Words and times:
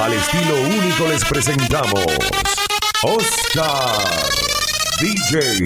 Al 0.00 0.14
estilo 0.14 0.56
único 0.62 1.06
les 1.08 1.22
presentamos 1.26 2.04
Oscar 3.02 3.98
DJ. 4.98 5.62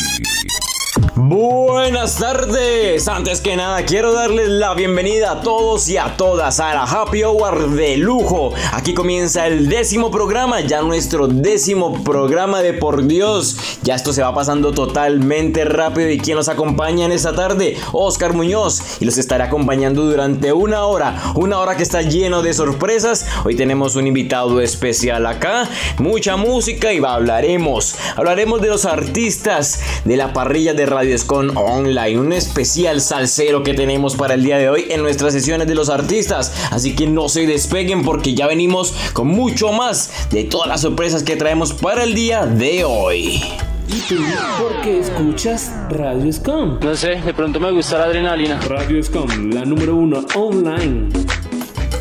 Buenas 1.12 2.16
tardes, 2.16 3.06
antes 3.06 3.40
que 3.40 3.56
nada 3.56 3.84
quiero 3.84 4.12
darles 4.12 4.48
la 4.48 4.74
bienvenida 4.74 5.32
a 5.32 5.40
todos 5.42 5.88
y 5.88 5.96
a 5.96 6.16
todas 6.16 6.58
a 6.58 6.74
la 6.74 6.82
Happy 6.82 7.22
Hour 7.22 7.70
de 7.70 7.96
lujo. 7.98 8.52
Aquí 8.72 8.94
comienza 8.94 9.46
el 9.46 9.68
décimo 9.68 10.10
programa, 10.10 10.60
ya 10.60 10.82
nuestro 10.82 11.28
décimo 11.28 12.02
programa 12.02 12.62
de 12.62 12.72
por 12.72 13.06
Dios. 13.06 13.56
Ya 13.82 13.94
esto 13.94 14.12
se 14.12 14.22
va 14.22 14.34
pasando 14.34 14.72
totalmente 14.72 15.64
rápido 15.64 16.10
y 16.10 16.18
quien 16.18 16.36
nos 16.36 16.48
acompaña 16.48 17.06
en 17.06 17.12
esta 17.12 17.34
tarde, 17.34 17.76
Oscar 17.92 18.32
Muñoz, 18.32 19.00
y 19.00 19.04
los 19.04 19.18
estaré 19.18 19.44
acompañando 19.44 20.04
durante 20.04 20.52
una 20.52 20.84
hora, 20.84 21.32
una 21.36 21.60
hora 21.60 21.76
que 21.76 21.84
está 21.84 22.02
lleno 22.02 22.42
de 22.42 22.54
sorpresas. 22.54 23.26
Hoy 23.44 23.54
tenemos 23.54 23.94
un 23.94 24.06
invitado 24.08 24.60
especial 24.60 25.26
acá, 25.26 25.68
mucha 25.98 26.36
música 26.36 26.92
y 26.92 27.04
hablaremos, 27.04 27.94
hablaremos 28.16 28.60
de 28.60 28.68
los 28.68 28.84
artistas 28.84 29.80
de 30.04 30.16
la 30.16 30.32
parrilla 30.32 30.74
de 30.74 30.86
radio 30.94 31.16
con 31.26 31.56
Online, 31.56 32.20
un 32.20 32.32
especial 32.32 33.00
salsero 33.00 33.64
que 33.64 33.74
tenemos 33.74 34.14
para 34.14 34.34
el 34.34 34.44
día 34.44 34.58
de 34.58 34.68
hoy 34.68 34.86
en 34.90 35.02
nuestras 35.02 35.32
sesiones 35.32 35.66
de 35.66 35.74
los 35.74 35.88
artistas. 35.88 36.54
Así 36.70 36.94
que 36.94 37.08
no 37.08 37.28
se 37.28 37.48
despeguen 37.48 38.04
porque 38.04 38.34
ya 38.34 38.46
venimos 38.46 38.94
con 39.12 39.26
mucho 39.26 39.72
más 39.72 40.28
de 40.30 40.44
todas 40.44 40.68
las 40.68 40.82
sorpresas 40.82 41.24
que 41.24 41.34
traemos 41.34 41.72
para 41.72 42.04
el 42.04 42.14
día 42.14 42.46
de 42.46 42.84
hoy. 42.84 43.42
¿Y 43.88 44.00
tú 44.08 44.22
por 44.60 44.80
qué 44.82 45.00
escuchas 45.00 45.72
Radio 45.90 46.32
Scom? 46.32 46.78
No 46.80 46.94
sé, 46.94 47.20
de 47.20 47.34
pronto 47.34 47.58
me 47.58 47.72
gusta 47.72 47.98
la 47.98 48.04
adrenalina. 48.04 48.60
Radio 48.60 49.02
Scom, 49.02 49.50
la 49.50 49.64
número 49.64 49.96
uno 49.96 50.24
online. 50.36 51.08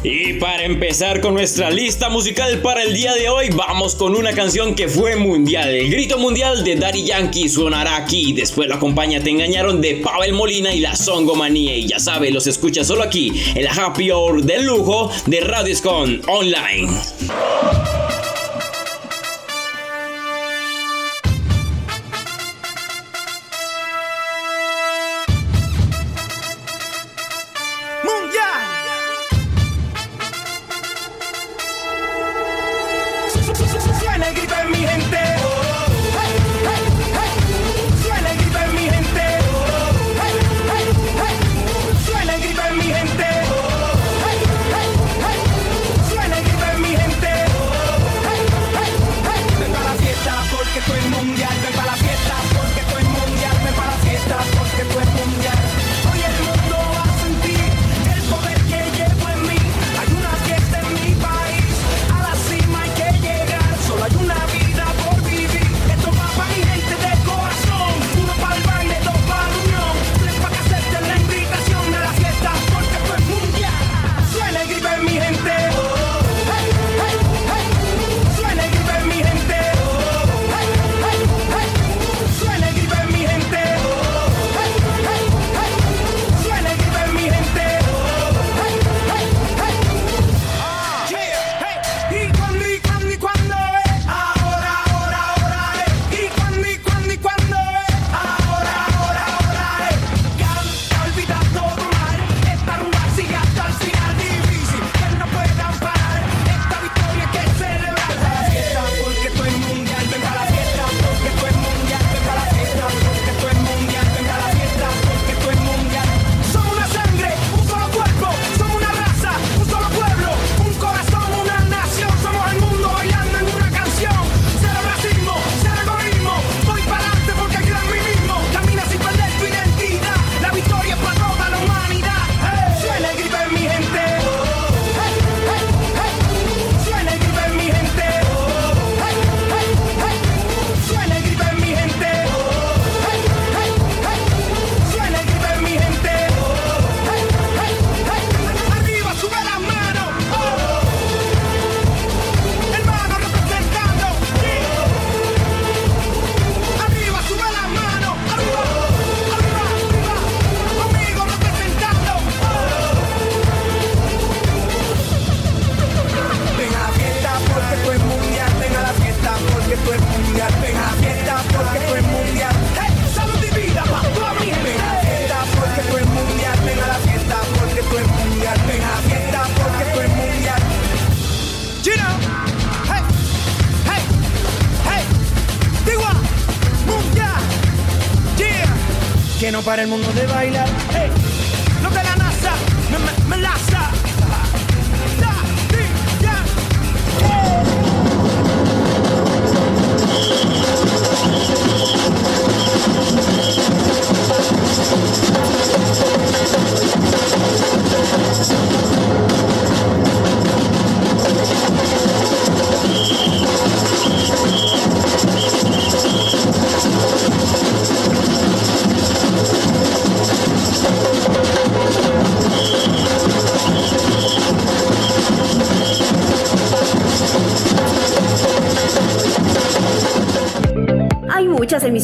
Y 0.04 0.34
para 0.34 0.66
empezar 0.66 1.22
con 1.22 1.34
nuestra 1.34 1.72
lista 1.72 2.10
musical 2.10 2.62
para 2.62 2.84
el 2.84 2.94
día 2.94 3.14
de 3.14 3.30
hoy, 3.30 3.48
vamos 3.56 3.96
con 3.96 4.16
una 4.16 4.34
canción 4.34 4.76
que 4.76 4.90
fue 4.90 5.16
mundial. 5.16 5.70
El 5.70 5.90
grito 5.90 6.18
mundial 6.18 6.62
de 6.66 6.76
Daddy 6.76 7.06
Yankee 7.06 7.48
sonará 7.48 7.96
aquí. 7.96 8.34
Después 8.34 8.68
lo 8.68 8.76
acompaña 8.76 9.24
Te 9.24 9.30
Engañaron 9.30 9.80
de 9.80 9.96
Pavel 9.96 10.34
Molina 10.34 10.74
y 10.74 10.82
la 10.82 10.98
Songomanía. 10.98 11.78
Y 11.78 11.88
ya 11.88 12.00
sabe, 12.00 12.32
los 12.32 12.48
escucha 12.48 12.84
solo 12.84 13.02
aquí, 13.02 13.32
en 13.56 13.64
la 13.64 13.72
Happy 13.72 14.12
Hour 14.12 14.44
del 14.44 14.66
lujo 14.66 15.10
de 15.26 15.40
Radio 15.40 15.74
Scon 15.74 16.22
Online. 16.28 16.90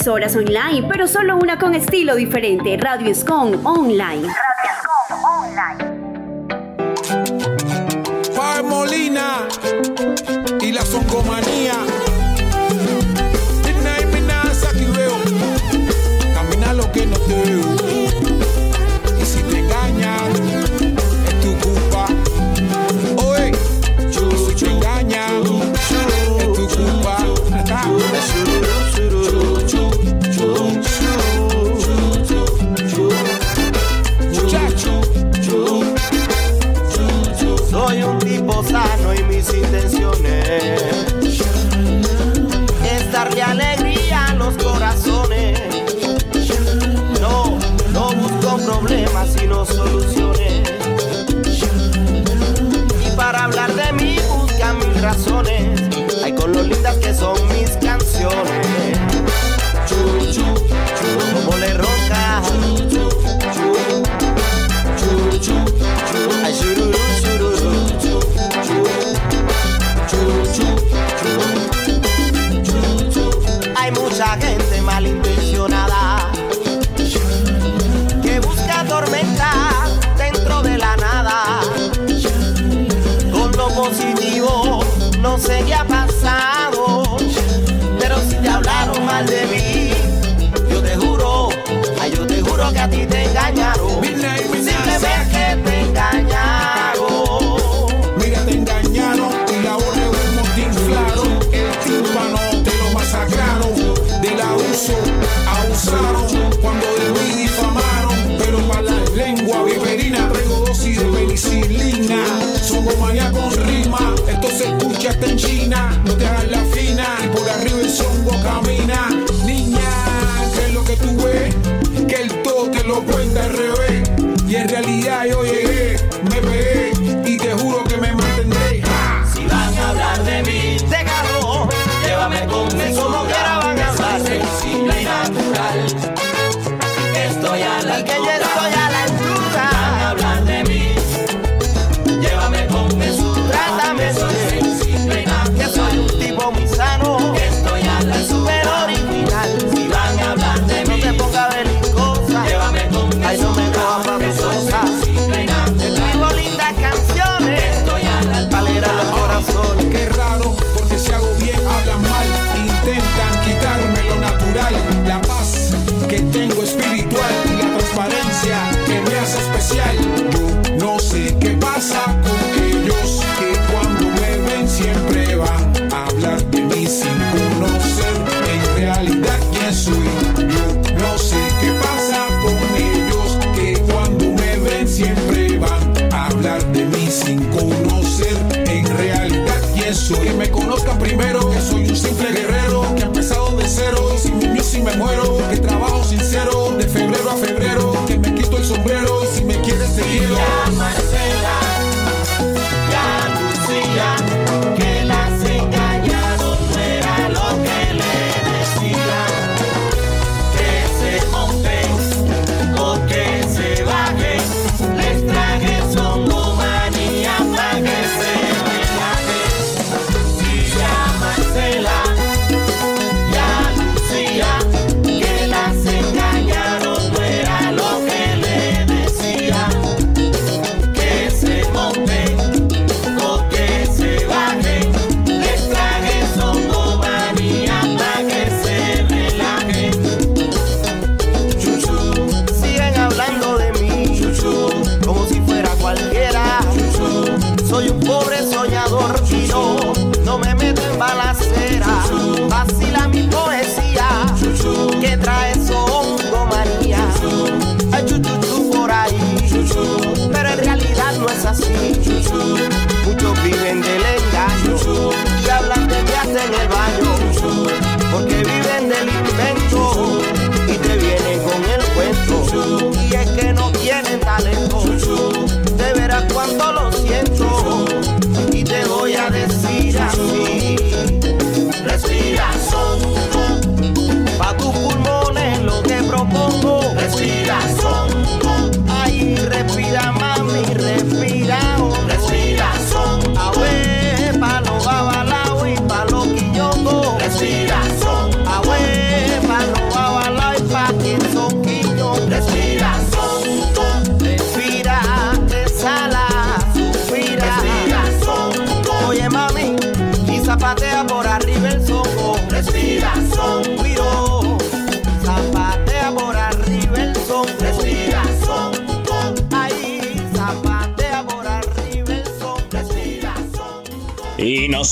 Emisoras 0.10 0.36
online, 0.36 0.88
pero 0.90 1.08
solo 1.08 1.38
una 1.38 1.60
con 1.60 1.76
estilo 1.76 2.16
diferente. 2.16 2.76
Radio 2.78 3.14
Scon 3.14 3.64
Online. 3.64 4.28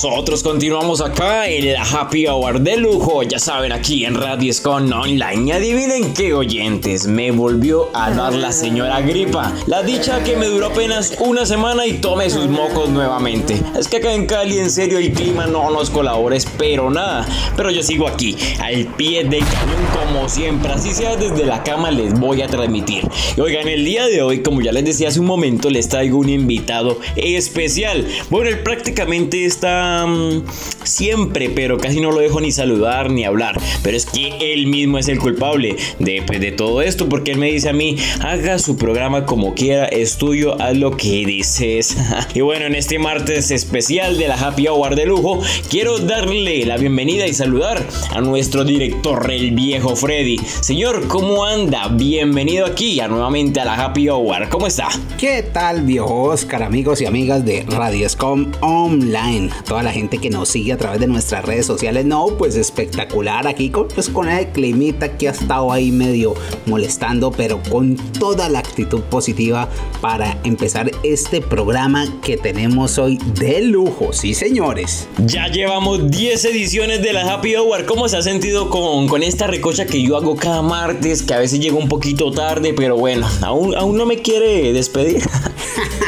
Nosotros 0.00 0.44
continuamos 0.44 1.00
acá 1.00 1.48
en 1.48 1.72
la 1.72 1.82
Happy 1.82 2.28
Hour 2.28 2.60
de 2.60 2.76
lujo, 2.76 3.24
ya 3.24 3.40
saben, 3.40 3.72
aquí 3.72 4.04
en 4.04 4.14
Radio 4.14 4.48
Escon 4.48 4.92
Online. 4.92 5.48
Y 5.48 5.50
adivinen 5.50 6.14
qué 6.14 6.34
oyentes, 6.34 7.08
me 7.08 7.32
volvió 7.32 7.88
a 7.94 8.12
dar 8.12 8.32
la 8.32 8.52
señora 8.52 9.00
gripa. 9.00 9.52
La 9.66 9.82
dicha 9.82 10.22
que 10.22 10.36
me 10.36 10.46
duró 10.46 10.66
apenas 10.66 11.16
una 11.18 11.44
semana 11.44 11.84
y 11.84 11.94
tome 11.94 12.30
sus 12.30 12.46
mocos 12.46 12.90
nuevamente. 12.90 13.60
Es 13.76 13.88
que 13.88 13.96
acá 13.96 14.12
en 14.12 14.26
Cali, 14.26 14.58
en 14.58 14.70
serio, 14.70 14.98
el 14.98 15.12
clima 15.12 15.48
no 15.48 15.68
nos 15.72 15.90
colabora, 15.90 16.36
pero 16.56 16.90
nada. 16.90 17.26
Pero 17.56 17.72
yo 17.72 17.82
sigo 17.82 18.06
aquí, 18.06 18.36
al 18.60 18.86
pie 18.94 19.24
del 19.24 19.40
cañón 19.40 19.77
como 20.08 20.28
siempre. 20.28 20.72
Así 20.72 20.92
sea 20.92 21.16
desde 21.16 21.44
la 21.44 21.62
cama, 21.62 21.90
les 21.90 22.18
voy 22.18 22.42
a 22.42 22.48
transmitir. 22.48 23.06
Y 23.36 23.40
oigan, 23.40 23.68
el 23.68 23.84
día 23.84 24.06
de 24.06 24.22
hoy, 24.22 24.42
como 24.42 24.60
ya 24.60 24.72
les 24.72 24.84
decía 24.84 25.08
hace 25.08 25.20
un 25.20 25.26
momento, 25.26 25.70
les 25.70 25.88
traigo 25.88 26.18
un 26.18 26.28
invitado 26.28 26.98
especial. 27.16 28.06
Bueno, 28.30 28.48
él 28.48 28.60
prácticamente 28.60 29.44
está 29.44 30.06
mm, 30.06 30.44
siempre, 30.84 31.50
pero 31.50 31.78
casi 31.78 32.00
no 32.00 32.10
lo 32.10 32.20
dejo 32.20 32.40
ni 32.40 32.52
saludar 32.52 33.10
ni 33.10 33.24
hablar. 33.24 33.60
Pero 33.82 33.96
es 33.96 34.06
que 34.06 34.52
él 34.52 34.66
mismo 34.66 34.98
es 34.98 35.08
el 35.08 35.18
culpable 35.18 35.76
de, 35.98 36.22
pues, 36.26 36.40
de 36.40 36.52
todo 36.52 36.80
esto, 36.82 37.08
porque 37.08 37.32
él 37.32 37.38
me 37.38 37.50
dice 37.50 37.68
a 37.68 37.72
mí, 37.72 37.96
haga 38.20 38.58
su 38.58 38.76
programa 38.76 39.26
como 39.26 39.54
quiera, 39.54 39.84
es 39.86 40.16
tuyo, 40.16 40.60
haz 40.60 40.76
lo 40.76 40.96
que 40.96 41.26
dices. 41.26 41.96
y 42.34 42.40
bueno, 42.40 42.66
en 42.66 42.74
este 42.74 42.98
martes 42.98 43.50
especial 43.50 44.16
de 44.16 44.28
la 44.28 44.36
Happy 44.36 44.68
Hour 44.68 44.96
de 44.96 45.06
lujo, 45.06 45.40
quiero 45.68 45.98
darle 45.98 46.64
la 46.64 46.76
bienvenida 46.76 47.26
y 47.26 47.34
saludar 47.34 47.86
a 48.10 48.20
nuestro 48.20 48.64
director, 48.64 49.30
el 49.30 49.50
viejo 49.52 49.97
Freddy. 49.98 50.38
Señor, 50.60 51.08
¿cómo 51.08 51.44
anda? 51.44 51.88
Bienvenido 51.88 52.66
aquí 52.66 53.00
a 53.00 53.08
nuevamente 53.08 53.58
a 53.58 53.64
la 53.64 53.74
Happy 53.74 54.08
Hour. 54.08 54.48
¿Cómo 54.48 54.68
está? 54.68 54.88
¿Qué 55.18 55.42
tal, 55.42 55.82
viejo 55.82 56.22
Oscar, 56.22 56.62
amigos 56.62 57.00
y 57.00 57.06
amigas 57.06 57.44
de 57.44 57.64
Radioscom 57.68 58.52
Online? 58.60 59.50
Toda 59.66 59.82
la 59.82 59.90
gente 59.90 60.18
que 60.18 60.30
nos 60.30 60.50
sigue 60.50 60.72
a 60.72 60.76
través 60.76 61.00
de 61.00 61.08
nuestras 61.08 61.44
redes 61.44 61.66
sociales. 61.66 62.04
No, 62.04 62.28
pues 62.38 62.54
espectacular 62.54 63.48
aquí 63.48 63.70
con, 63.70 63.88
pues, 63.88 64.08
con 64.08 64.28
el 64.28 64.46
climita 64.48 65.16
que 65.16 65.26
ha 65.26 65.32
estado 65.32 65.72
ahí 65.72 65.90
medio 65.90 66.34
molestando, 66.68 67.30
pero 67.30 67.60
con 67.70 67.96
toda 67.96 68.48
la 68.48 68.58
actitud 68.58 69.00
positiva 69.02 69.68
para 70.00 70.38
empezar 70.44 70.90
este 71.02 71.40
programa 71.40 72.06
que 72.22 72.36
tenemos 72.36 72.98
hoy 72.98 73.18
de 73.38 73.62
lujo. 73.62 74.12
Sí, 74.12 74.34
señores. 74.34 75.08
Ya 75.18 75.48
llevamos 75.48 76.10
10 76.10 76.44
ediciones 76.44 77.02
de 77.02 77.12
la 77.12 77.32
Happy 77.32 77.56
Hour. 77.56 77.84
¿Cómo 77.86 78.08
se 78.08 78.16
ha 78.16 78.22
sentido 78.22 78.70
con, 78.70 79.08
con 79.08 79.22
esta 79.22 79.46
recocha 79.46 79.86
que 79.86 80.02
yo 80.02 80.16
hago 80.16 80.36
cada 80.36 80.62
martes? 80.62 81.22
Que 81.22 81.34
a 81.34 81.38
veces 81.38 81.60
llega 81.60 81.76
un 81.76 81.88
poquito 81.88 82.30
tarde, 82.30 82.74
pero 82.74 82.96
bueno, 82.96 83.26
aún, 83.42 83.74
aún 83.76 83.96
no 83.96 84.06
me 84.06 84.18
quiere 84.18 84.72
despedir. 84.72 85.22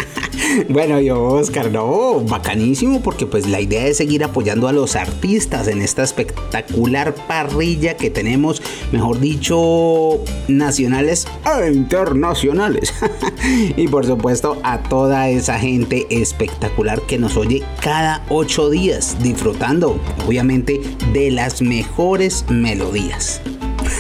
Bueno, 0.68 1.00
yo, 1.00 1.22
Oscar, 1.22 1.70
no, 1.70 2.20
bacanísimo, 2.20 3.00
porque 3.02 3.26
pues 3.26 3.46
la 3.46 3.60
idea 3.60 3.86
es 3.86 3.96
seguir 3.96 4.24
apoyando 4.24 4.68
a 4.68 4.72
los 4.72 4.96
artistas 4.96 5.68
en 5.68 5.82
esta 5.82 6.02
espectacular 6.02 7.14
parrilla 7.26 7.96
que 7.96 8.10
tenemos, 8.10 8.62
mejor 8.92 9.20
dicho, 9.20 10.22
nacionales 10.48 11.26
e 11.44 11.72
internacionales. 11.72 12.92
y 13.76 13.88
por 13.88 14.06
supuesto 14.06 14.58
a 14.62 14.82
toda 14.82 15.28
esa 15.28 15.58
gente 15.58 16.06
espectacular 16.10 17.00
que 17.02 17.18
nos 17.18 17.36
oye 17.36 17.62
cada 17.80 18.24
ocho 18.28 18.70
días, 18.70 19.16
disfrutando, 19.22 20.00
obviamente, 20.26 20.80
de 21.12 21.30
las 21.30 21.62
mejores 21.62 22.44
melodías. 22.48 23.40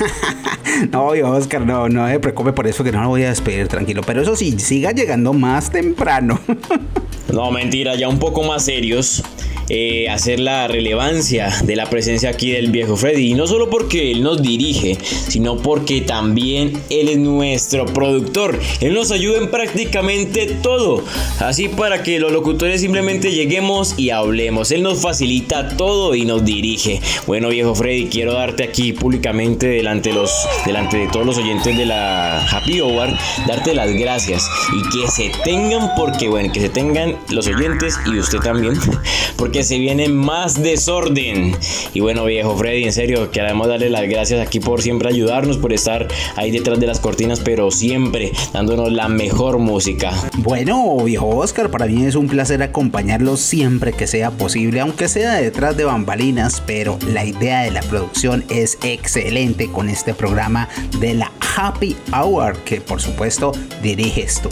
no, 0.92 1.06
Oscar, 1.06 1.64
no, 1.66 1.88
no 1.88 2.04
me 2.04 2.18
preocupe 2.18 2.52
por 2.52 2.66
eso 2.66 2.84
que 2.84 2.92
no 2.92 3.02
lo 3.02 3.08
voy 3.08 3.24
a 3.24 3.28
despedir, 3.28 3.68
tranquilo. 3.68 4.02
Pero 4.06 4.22
eso 4.22 4.36
sí, 4.36 4.58
siga 4.58 4.92
llegando 4.92 5.32
más 5.32 5.70
temprano. 5.70 6.38
no, 7.32 7.50
mentira, 7.50 7.94
ya 7.94 8.08
un 8.08 8.18
poco 8.18 8.42
más 8.42 8.64
serios. 8.64 9.22
Eh, 9.72 10.08
hacer 10.08 10.40
la 10.40 10.66
relevancia 10.66 11.48
de 11.62 11.76
la 11.76 11.88
presencia 11.88 12.30
aquí 12.30 12.50
del 12.50 12.72
viejo 12.72 12.96
Freddy. 12.96 13.30
Y 13.30 13.34
no 13.34 13.46
solo 13.46 13.70
porque 13.70 14.10
él 14.10 14.22
nos 14.22 14.42
dirige, 14.42 14.98
sino 15.28 15.58
porque 15.58 16.00
también 16.00 16.72
él 16.90 17.08
es 17.08 17.18
nuestro 17.18 17.86
productor. 17.86 18.58
Él 18.80 18.94
nos 18.94 19.12
ayuda 19.12 19.38
en 19.38 19.48
prácticamente 19.48 20.46
todo. 20.60 21.04
Así 21.38 21.68
para 21.68 22.02
que 22.02 22.18
los 22.18 22.32
locutores 22.32 22.80
simplemente 22.80 23.30
lleguemos 23.30 23.94
y 23.96 24.10
hablemos. 24.10 24.72
Él 24.72 24.82
nos 24.82 25.00
facilita 25.00 25.76
todo 25.76 26.16
y 26.16 26.24
nos 26.24 26.44
dirige. 26.44 27.00
Bueno, 27.28 27.48
viejo 27.48 27.74
Freddy, 27.76 28.06
quiero 28.06 28.32
darte 28.32 28.64
aquí 28.64 28.92
públicamente 28.92 29.68
delante 29.68 30.08
de, 30.08 30.16
los, 30.16 30.32
delante 30.66 30.96
de 30.96 31.06
todos 31.06 31.24
los 31.24 31.38
oyentes 31.38 31.76
de 31.78 31.86
la 31.86 32.44
Happy 32.44 32.80
Hour, 32.80 33.10
darte 33.46 33.72
las 33.74 33.92
gracias 33.92 34.48
y 34.74 34.98
que 34.98 35.08
se 35.08 35.30
tengan, 35.44 35.90
porque 35.96 36.28
bueno, 36.28 36.52
que 36.52 36.60
se 36.60 36.68
tengan 36.70 37.16
los 37.28 37.46
oyentes 37.46 37.96
y 38.06 38.18
usted 38.18 38.38
también, 38.38 38.74
porque 39.36 39.59
se 39.62 39.78
viene 39.78 40.08
más 40.08 40.62
desorden. 40.62 41.56
Y 41.94 42.00
bueno, 42.00 42.24
viejo 42.24 42.56
Freddy, 42.56 42.84
en 42.84 42.92
serio, 42.92 43.30
queremos 43.30 43.68
darle 43.68 43.90
las 43.90 44.08
gracias 44.08 44.46
aquí 44.46 44.60
por 44.60 44.82
siempre 44.82 45.08
ayudarnos, 45.08 45.58
por 45.58 45.72
estar 45.72 46.08
ahí 46.36 46.50
detrás 46.50 46.80
de 46.80 46.86
las 46.86 47.00
cortinas, 47.00 47.40
pero 47.40 47.70
siempre 47.70 48.32
dándonos 48.52 48.92
la 48.92 49.08
mejor 49.08 49.58
música. 49.58 50.12
Bueno, 50.38 50.96
viejo 51.04 51.28
Oscar, 51.28 51.70
para 51.70 51.86
mí 51.86 52.04
es 52.04 52.14
un 52.14 52.28
placer 52.28 52.62
acompañarlos 52.62 53.40
siempre 53.40 53.92
que 53.92 54.06
sea 54.06 54.30
posible, 54.30 54.80
aunque 54.80 55.08
sea 55.08 55.34
detrás 55.34 55.76
de 55.76 55.84
bambalinas, 55.84 56.62
pero 56.66 56.98
la 57.06 57.24
idea 57.24 57.62
de 57.62 57.70
la 57.70 57.82
producción 57.82 58.44
es 58.48 58.78
excelente 58.82 59.70
con 59.70 59.88
este 59.88 60.14
programa 60.14 60.68
de 61.00 61.14
la 61.14 61.32
Happy 61.56 61.96
Hour, 62.12 62.56
que 62.64 62.80
por 62.80 63.00
supuesto 63.00 63.52
diriges 63.82 64.40
tú. 64.40 64.50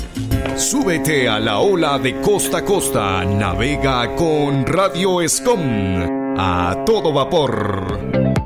Súbete 0.57 1.29
a 1.29 1.39
la 1.39 1.59
ola 1.61 1.99
de 1.99 2.21
costa 2.21 2.59
a 2.59 2.65
costa, 2.65 3.25
navega 3.25 4.15
con 4.17 4.67
Radio 4.67 5.21
Escom 5.21 6.19
a 6.39 6.85
todo 6.87 7.13
vapor. 7.13 7.99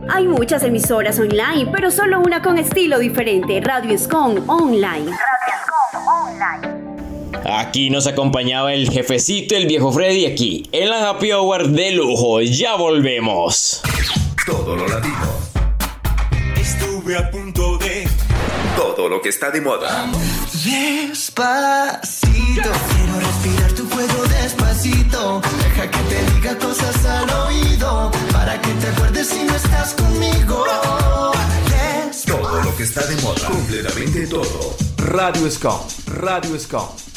Hay 0.09 0.27
muchas 0.27 0.63
emisoras 0.63 1.19
online, 1.19 1.71
pero 1.73 1.91
solo 1.91 2.21
una 2.21 2.43
con 2.43 2.59
estilo 2.59 2.99
diferente, 2.99 3.61
Radio 3.61 3.95
Escon 3.95 4.49
Online. 4.49 5.11
Radio 5.11 5.55
Escon 5.61 6.09
Online. 6.09 6.83
Aquí 7.45 7.91
nos 7.91 8.07
acompañaba 8.07 8.73
el 8.73 8.89
jefecito, 8.89 9.57
el 9.57 9.67
viejo 9.67 9.93
Freddy, 9.93 10.27
aquí 10.27 10.69
en 10.73 10.91
la 10.91 11.11
Happy 11.11 11.33
Hour 11.33 11.69
de 11.69 11.93
lujo. 11.93 12.41
Ya 12.41 12.77
volvemos. 12.77 13.83
Todo 14.47 14.77
lo 14.77 14.87
latino. 14.87 15.53
Estuve 16.57 17.17
a 17.17 17.31
punto 17.31 17.52
Todo 19.03 19.17
lo 19.17 19.21
que 19.21 19.31
está 19.31 19.51
de 19.51 19.61
moda. 19.61 20.07
Despacito, 20.65 21.11
quiero 22.55 23.19
respirar 23.19 23.73
tu 23.73 23.89
cuello 23.89 24.23
despacito. 24.29 25.43
Deja 25.59 25.91
que 25.91 25.99
te 25.99 26.33
diga 26.35 26.57
cosas 26.57 27.05
al 27.07 27.29
oído 27.49 28.13
para 28.33 28.61
que 28.61 28.69
te 28.75 28.87
acuerdes 28.87 29.27
si 29.27 29.43
no 29.43 29.57
estás 29.57 29.95
conmigo. 29.95 30.65
Despacito. 31.67 32.39
Todo 32.39 32.63
lo 32.63 32.77
que 32.77 32.85
está 32.85 33.05
de 33.05 33.17
moda. 33.23 33.45
Completamente 33.45 34.29
todo. 34.29 34.77
Radio 34.99 35.51
Scom. 35.51 35.81
Radio 36.07 36.57
Scom. 36.61 37.12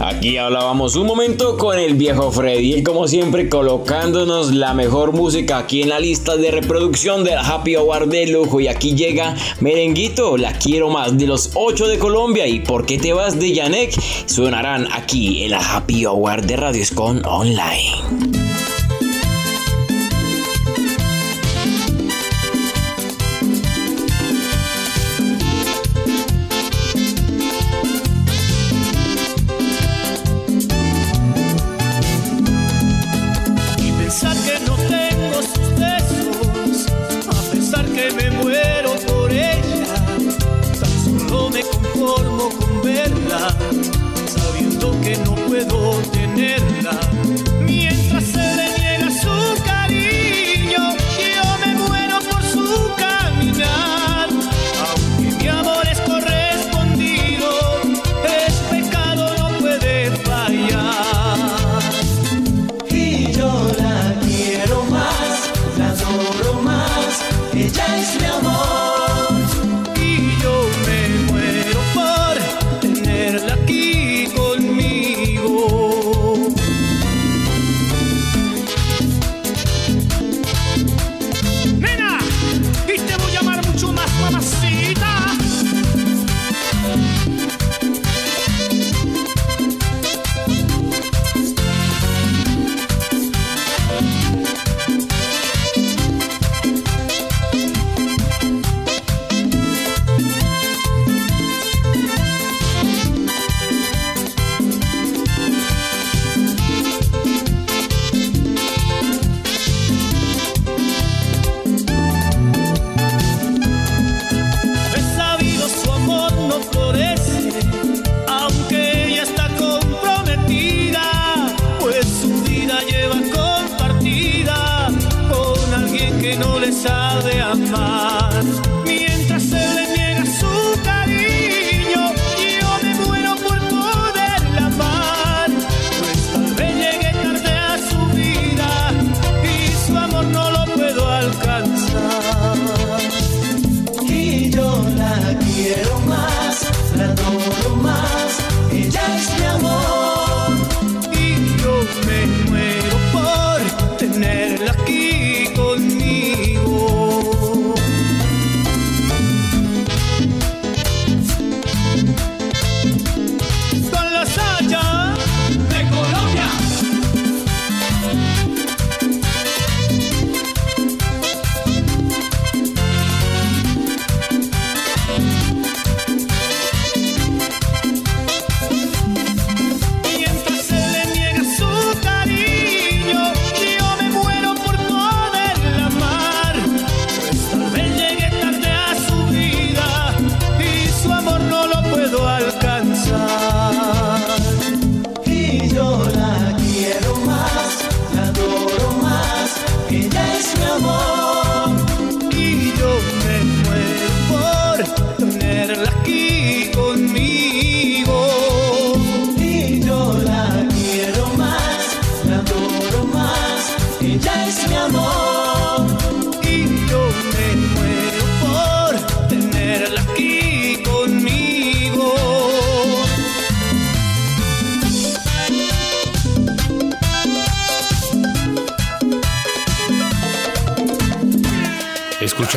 Aquí 0.00 0.38
hablábamos 0.38 0.96
un 0.96 1.06
momento 1.06 1.58
con 1.58 1.78
el 1.78 1.94
viejo 1.94 2.32
Freddy, 2.32 2.76
y 2.76 2.82
como 2.82 3.06
siempre 3.06 3.50
colocándonos 3.50 4.54
la 4.54 4.72
mejor 4.72 5.12
música 5.12 5.58
aquí 5.58 5.82
en 5.82 5.90
la 5.90 6.00
lista 6.00 6.38
de 6.38 6.50
reproducción 6.50 7.22
de 7.22 7.32
la 7.32 7.46
Happy 7.46 7.76
Hour 7.76 8.08
de 8.08 8.26
lujo. 8.26 8.60
Y 8.60 8.68
aquí 8.68 8.94
llega 8.94 9.36
Merenguito, 9.60 10.38
la 10.38 10.54
quiero 10.54 10.88
más, 10.88 11.18
de 11.18 11.26
los 11.26 11.50
8 11.52 11.86
de 11.86 11.98
Colombia. 11.98 12.46
¿Y 12.46 12.60
por 12.60 12.86
qué 12.86 12.96
te 12.96 13.12
vas 13.12 13.38
de 13.38 13.52
Yanek? 13.52 13.92
Sonarán 14.24 14.88
aquí 14.90 15.44
en 15.44 15.50
la 15.50 15.76
Happy 15.76 16.06
Hour 16.06 16.46
de 16.46 16.56
Radio 16.56 16.82
Escon 16.82 17.22
Online. 17.26 18.49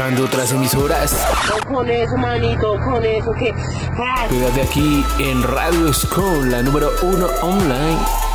escuchando 0.04 0.26
otras 0.26 0.52
emisoras. 0.52 1.16
Con 1.68 1.90
eso, 1.90 2.18
manito, 2.18 2.78
con 2.84 3.06
eso 3.06 3.32
que. 3.34 3.54
Ah. 3.98 4.28
Quédate 4.30 4.62
aquí 4.62 5.06
en 5.20 5.42
Radio 5.44 5.94
School, 5.94 6.52
la 6.52 6.62
número 6.62 6.92
uno 7.04 7.28
online. 7.42 8.33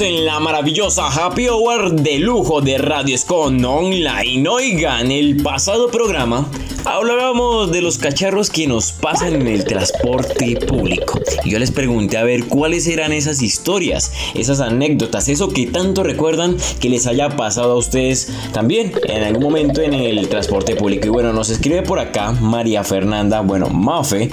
En 0.00 0.24
la 0.24 0.40
maravillosa 0.40 1.08
Happy 1.08 1.48
Hour 1.48 1.92
de 1.92 2.18
lujo 2.18 2.60
de 2.60 2.78
Radio 2.78 3.18
Scon 3.18 3.62
Online. 3.64 4.48
Oigan, 4.48 5.10
el 5.10 5.42
pasado 5.42 5.90
programa 5.90 6.48
hablábamos 6.84 7.70
de 7.70 7.82
los 7.82 7.98
cacharros 7.98 8.48
que 8.48 8.66
nos 8.66 8.92
pasan 8.92 9.34
en 9.34 9.46
el 9.46 9.64
transporte 9.64 10.56
público. 10.66 11.20
Y 11.44 11.50
yo 11.50 11.58
les 11.58 11.70
pregunté 11.70 12.16
a 12.16 12.24
ver 12.24 12.46
cuáles 12.46 12.86
eran 12.86 13.12
esas 13.12 13.42
historias, 13.42 14.12
esas 14.34 14.60
anécdotas, 14.60 15.28
eso 15.28 15.48
que 15.48 15.66
tanto 15.66 16.02
recuerdan 16.02 16.56
que 16.80 16.88
les 16.88 17.06
haya 17.06 17.28
pasado 17.36 17.72
a 17.72 17.76
ustedes 17.76 18.32
también 18.52 18.92
en 19.04 19.22
algún 19.22 19.42
momento 19.42 19.82
en 19.82 19.92
el 19.92 20.28
transporte 20.28 20.76
público. 20.76 21.06
Y 21.08 21.10
bueno, 21.10 21.32
nos 21.32 21.50
escribe 21.50 21.82
por 21.82 21.98
acá 21.98 22.32
María 22.32 22.84
Fernanda, 22.84 23.40
bueno, 23.40 23.68
Mafe, 23.68 24.30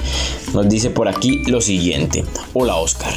nos 0.54 0.70
dice 0.70 0.92
por 0.92 1.08
aquí 1.08 1.44
lo 1.48 1.60
siguiente. 1.62 2.24
Hola 2.54 2.76
Oscar. 2.76 3.14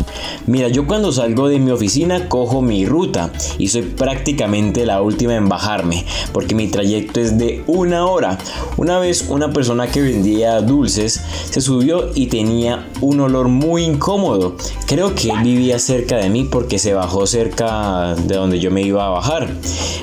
Mira, 0.46 0.68
yo 0.68 0.86
cuando 0.86 1.12
salgo 1.12 1.48
de 1.48 1.58
mi 1.58 1.70
oficina 1.70 2.28
cojo 2.28 2.62
mi 2.62 2.86
ruta 2.86 3.32
y 3.58 3.68
soy 3.68 3.82
prácticamente 3.82 4.86
la 4.86 5.02
última 5.02 5.34
en 5.34 5.48
bajarme 5.48 6.04
porque 6.32 6.54
mi 6.54 6.68
trayecto 6.68 7.20
es 7.20 7.38
de 7.38 7.62
una 7.66 8.06
hora. 8.06 8.38
Una 8.80 8.98
vez 8.98 9.26
una 9.28 9.52
persona 9.52 9.88
que 9.88 10.00
vendía 10.00 10.62
dulces 10.62 11.20
se 11.50 11.60
subió 11.60 12.12
y 12.14 12.28
tenía 12.28 12.88
un 13.02 13.20
olor 13.20 13.48
muy 13.48 13.84
incómodo. 13.84 14.56
Creo 14.86 15.14
que 15.14 15.28
él 15.28 15.42
vivía 15.44 15.78
cerca 15.78 16.16
de 16.16 16.30
mí 16.30 16.44
porque 16.50 16.78
se 16.78 16.94
bajó 16.94 17.26
cerca 17.26 18.14
de 18.14 18.36
donde 18.36 18.58
yo 18.58 18.70
me 18.70 18.80
iba 18.80 19.04
a 19.04 19.10
bajar. 19.10 19.50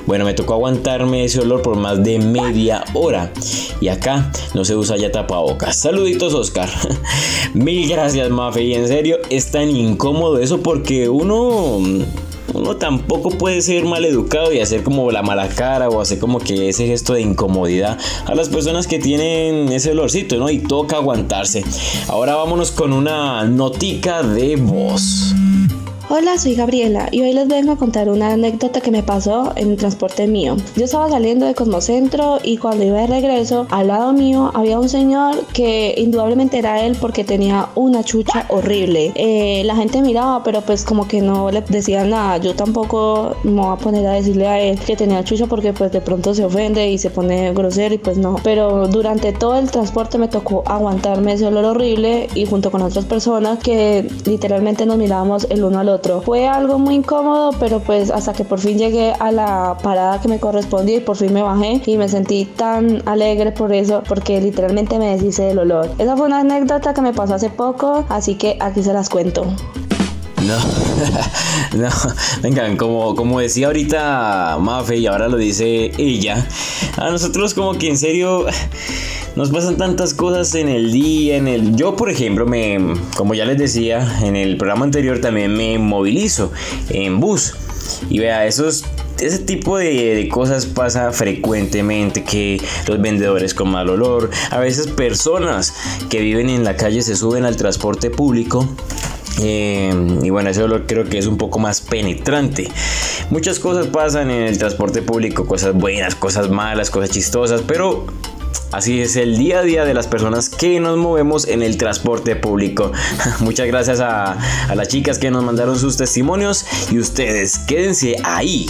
Bueno, 0.05 0.25
me 0.25 0.35
tocó 0.35 0.53
aguantarme 0.53 1.23
ese 1.23 1.39
olor 1.39 1.63
por 1.63 1.75
más 1.75 2.03
de 2.03 2.19
media 2.19 2.85
hora. 2.93 3.31
Y 3.81 3.87
acá 3.87 4.31
no 4.53 4.63
se 4.63 4.75
usa 4.75 4.95
ya 4.95 5.11
tapabocas. 5.11 5.75
Saluditos 5.75 6.35
Oscar. 6.35 6.69
Mil 7.55 7.89
gracias 7.89 8.29
Mafe. 8.29 8.61
Y 8.61 8.75
en 8.75 8.87
serio 8.87 9.17
es 9.31 9.49
tan 9.49 9.71
incómodo 9.71 10.37
eso 10.37 10.61
porque 10.61 11.09
uno 11.09 11.79
uno 12.57 12.75
tampoco 12.77 13.29
puede 13.29 13.61
ser 13.61 13.85
mal 13.85 14.03
educado 14.05 14.51
y 14.51 14.59
hacer 14.59 14.83
como 14.83 15.11
la 15.11 15.21
mala 15.21 15.47
cara 15.49 15.89
o 15.89 16.01
hacer 16.01 16.19
como 16.19 16.39
que 16.39 16.69
ese 16.69 16.87
gesto 16.87 17.13
de 17.13 17.21
incomodidad 17.21 17.97
a 18.25 18.35
las 18.35 18.49
personas 18.49 18.87
que 18.87 18.99
tienen 18.99 19.71
ese 19.71 19.91
olorcito, 19.91 20.37
¿no? 20.37 20.49
Y 20.49 20.59
toca 20.59 20.97
aguantarse. 20.97 21.63
Ahora 22.07 22.35
vámonos 22.35 22.71
con 22.71 22.93
una 22.93 23.45
notica 23.45 24.23
de 24.23 24.55
voz. 24.55 25.33
Hola, 26.09 26.37
soy 26.37 26.55
Gabriela 26.55 27.09
y 27.11 27.19
hoy 27.19 27.33
les 27.33 27.49
vengo 27.49 27.73
a 27.73 27.75
contar 27.75 28.07
una 28.07 28.31
anécdota 28.31 28.79
que 28.79 28.91
me 28.91 29.03
pasó 29.03 29.51
en 29.57 29.71
el 29.71 29.77
transporte 29.77 30.25
mío. 30.25 30.55
Yo 30.77 30.85
estaba 30.85 31.09
saliendo 31.09 31.45
de 31.45 31.53
Cosmocentro 31.53 32.39
y 32.41 32.55
cuando 32.55 32.85
iba 32.85 33.01
de 33.01 33.07
regreso, 33.07 33.67
al 33.71 33.87
lado 33.87 34.13
mío 34.13 34.49
había 34.53 34.79
un 34.79 34.87
señor 34.87 35.35
que 35.47 35.95
indudablemente 35.97 36.59
era 36.59 36.81
él 36.85 36.95
porque 37.01 37.25
tenía 37.25 37.67
una 37.75 38.05
chucha 38.05 38.45
horrible. 38.47 39.11
Eh, 39.15 39.63
la 39.65 39.75
gente 39.75 40.01
miraba, 40.01 40.45
pero 40.45 40.61
pues 40.61 40.85
como 40.85 41.09
que 41.09 41.19
no 41.19 41.51
le 41.51 41.59
decían 41.59 42.11
nada. 42.11 42.37
Yo 42.37 42.55
tampoco 42.55 43.35
me 43.43 43.59
voy 43.59 43.73
a 43.73 43.75
poner 43.75 44.07
a 44.07 44.13
decirle 44.13 44.47
a 44.47 44.61
él 44.61 44.79
que 44.79 44.95
tenía 44.95 45.25
chucha 45.25 45.47
porque 45.47 45.73
pues 45.73 45.91
de 45.91 45.99
pronto 45.99 46.33
se 46.33 46.45
ofende 46.45 46.89
y 46.89 46.97
se 46.99 47.09
pone 47.09 47.51
grosero 47.51 47.93
y 47.93 47.97
pues 47.97 48.17
no. 48.17 48.37
Pero 48.45 48.87
durante 48.87 49.33
todo 49.33 49.59
el 49.59 49.69
transporte 49.69 50.17
me 50.17 50.29
tocó 50.29 50.63
aguantarme 50.67 51.33
ese 51.33 51.47
olor 51.47 51.65
horrible 51.65 52.29
y 52.33 52.45
junto 52.45 52.71
con 52.71 52.81
otras 52.81 53.03
personas 53.03 53.59
que 53.59 54.09
literalmente 54.23 54.85
nos 54.85 54.97
mirábamos 54.97 55.45
el 55.49 55.65
uno 55.65 55.79
al 55.79 55.89
otro 55.89 55.96
fue 56.25 56.47
algo 56.47 56.79
muy 56.79 56.95
incómodo, 56.95 57.51
pero 57.59 57.79
pues 57.79 58.11
hasta 58.11 58.33
que 58.33 58.43
por 58.43 58.59
fin 58.59 58.77
llegué 58.77 59.13
a 59.19 59.31
la 59.31 59.77
parada 59.81 60.21
que 60.21 60.27
me 60.27 60.39
correspondía 60.39 60.97
y 60.97 60.99
por 60.99 61.15
fin 61.15 61.33
me 61.33 61.41
bajé 61.41 61.81
y 61.85 61.97
me 61.97 62.09
sentí 62.09 62.45
tan 62.45 63.01
alegre 63.05 63.51
por 63.51 63.73
eso, 63.73 64.03
porque 64.07 64.39
literalmente 64.41 64.99
me 64.99 65.15
deshice 65.15 65.43
del 65.43 65.59
olor. 65.59 65.89
Esa 65.97 66.15
fue 66.15 66.27
una 66.27 66.39
anécdota 66.39 66.93
que 66.93 67.01
me 67.01 67.13
pasó 67.13 67.35
hace 67.35 67.49
poco, 67.49 68.05
así 68.09 68.35
que 68.35 68.57
aquí 68.59 68.83
se 68.83 68.93
las 68.93 69.09
cuento. 69.09 69.45
No, 70.47 70.57
no, 71.77 71.89
vengan, 72.41 72.77
como, 72.77 73.15
como 73.15 73.41
decía 73.41 73.67
ahorita 73.67 74.57
Mafe 74.61 74.95
y 74.95 75.05
ahora 75.05 75.27
lo 75.27 75.35
dice 75.35 75.91
ella, 75.97 76.47
a 76.95 77.09
nosotros 77.09 77.53
como 77.53 77.73
que 77.73 77.89
en 77.89 77.97
serio 77.97 78.45
nos 79.35 79.49
pasan 79.49 79.75
tantas 79.75 80.13
cosas 80.13 80.55
en 80.55 80.69
el 80.69 80.93
día, 80.93 81.35
en 81.35 81.49
el... 81.49 81.75
Yo, 81.75 81.97
por 81.97 82.09
ejemplo, 82.09 82.45
me, 82.45 82.79
como 83.17 83.33
ya 83.33 83.43
les 83.43 83.57
decía, 83.57 84.19
en 84.23 84.37
el 84.37 84.55
programa 84.55 84.85
anterior 84.85 85.19
también 85.19 85.53
me 85.53 85.77
movilizo 85.79 86.53
en 86.89 87.19
bus. 87.19 87.53
Y 88.09 88.19
vea, 88.19 88.45
esos 88.47 88.85
ese 89.19 89.39
tipo 89.39 89.77
de, 89.77 90.15
de, 90.15 90.29
cosas 90.29 90.65
pasa 90.65 91.11
frecuentemente 91.11 92.23
que 92.23 92.61
los 92.87 93.01
vendedores 93.01 93.53
con 93.53 93.69
mal 93.69 93.89
olor, 93.89 94.29
a 94.49 94.59
veces 94.59 94.87
personas 94.87 95.73
que 96.09 96.21
viven 96.21 96.49
en 96.49 96.63
la 96.63 96.77
calle 96.77 97.01
se 97.01 97.15
suben 97.15 97.43
al 97.43 97.57
transporte 97.57 98.09
público 98.09 98.67
eh, 99.41 100.19
y 100.23 100.29
bueno, 100.29 100.49
eso 100.49 100.67
creo 100.87 101.05
que 101.05 101.17
es 101.17 101.27
un 101.27 101.37
poco 101.37 101.59
más 101.59 101.81
penetrante. 101.81 102.69
Muchas 103.29 103.59
cosas 103.59 103.87
pasan 103.87 104.31
en 104.31 104.43
el 104.43 104.57
transporte 104.57 105.01
público, 105.01 105.45
cosas 105.45 105.73
buenas, 105.73 106.15
cosas 106.15 106.49
malas, 106.49 106.89
cosas 106.89 107.11
chistosas, 107.11 107.61
pero 107.67 108.05
Así 108.71 109.01
es 109.01 109.15
el 109.15 109.37
día 109.37 109.59
a 109.59 109.63
día 109.63 109.85
de 109.85 109.93
las 109.93 110.07
personas 110.07 110.49
que 110.49 110.79
nos 110.79 110.97
movemos 110.97 111.47
en 111.47 111.63
el 111.63 111.77
transporte 111.77 112.35
público. 112.35 112.91
Muchas 113.39 113.65
gracias 113.67 114.01
a, 114.01 114.37
las 114.75 114.87
chicas 114.89 115.17
que 115.17 115.31
nos 115.31 115.43
mandaron 115.43 115.79
sus 115.79 115.97
testimonios 115.97 116.65
y 116.91 116.99
ustedes 116.99 117.59
quédense 117.59 118.17
ahí 118.23 118.69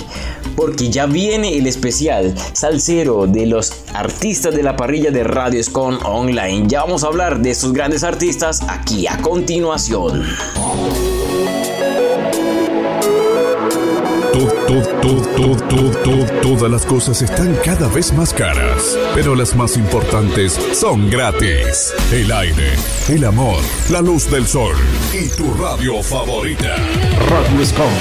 porque 0.56 0.90
ya 0.90 1.08
viene 1.08 1.58
el 1.58 1.68
especial 1.68 2.36
salsero 2.54 3.28
de 3.28 3.48
los 3.48 3.74
artistas 3.94 4.56
de 4.56 4.64
la 4.64 4.76
parrilla 4.76 5.12
de 5.12 5.24
Radio 5.24 5.64
Scon 5.64 6.00
Online. 6.06 6.66
Ya 6.68 6.82
vamos 6.82 7.04
a 7.04 7.08
hablar 7.08 7.40
de 7.40 7.52
estos 7.52 7.74
grandes 7.74 8.04
artistas 8.04 8.62
aquí 8.68 9.08
a 9.08 9.18
continuación. 9.18 10.24
Todas 16.42 16.70
las 16.70 16.86
cosas 16.86 17.22
están 17.22 17.56
cada 17.64 17.88
vez 17.88 18.12
más 18.12 18.34
caras, 18.34 18.98
pero 19.16 19.34
las 19.34 19.56
más 19.56 19.78
importantes 19.78 20.60
son 20.74 21.10
gratis. 21.10 21.94
El 22.12 22.30
aire, 22.34 22.74
el 23.08 23.24
amor, 23.24 23.62
la 23.90 24.02
luz 24.02 24.30
del 24.30 24.46
sol 24.46 24.76
y 25.14 25.30
tu 25.30 25.54
radio 25.54 26.04
favorita. 26.04 26.76
Radio 27.30 27.66
Scom. 27.66 27.94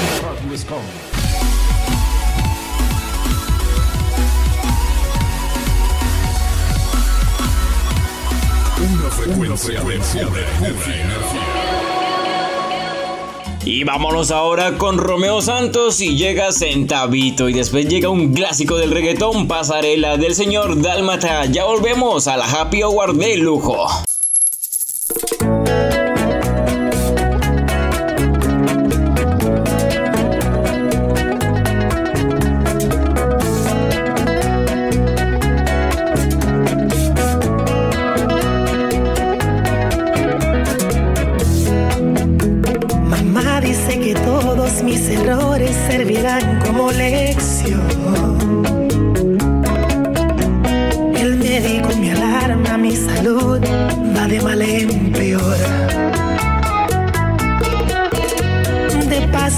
Una 8.79 9.09
frecuencia, 9.55 9.81
de 9.81 9.95
energía. 9.95 11.56
Y 13.69 13.83
vámonos 13.83 14.31
ahora 14.31 14.77
con 14.77 14.97
Romeo 14.97 15.41
Santos 15.41 15.99
y 15.99 16.15
llega 16.15 16.53
Centavito 16.53 17.49
y 17.49 17.53
después 17.53 17.85
llega 17.85 18.07
un 18.07 18.33
clásico 18.33 18.77
del 18.77 18.91
reggaetón, 18.91 19.49
pasarela 19.49 20.15
del 20.15 20.35
señor 20.35 20.81
Dálmata. 20.81 21.43
Ya 21.47 21.65
volvemos 21.65 22.29
a 22.29 22.37
la 22.37 22.45
Happy 22.45 22.81
Hour 22.83 23.17
de 23.17 23.35
lujo. 23.35 23.89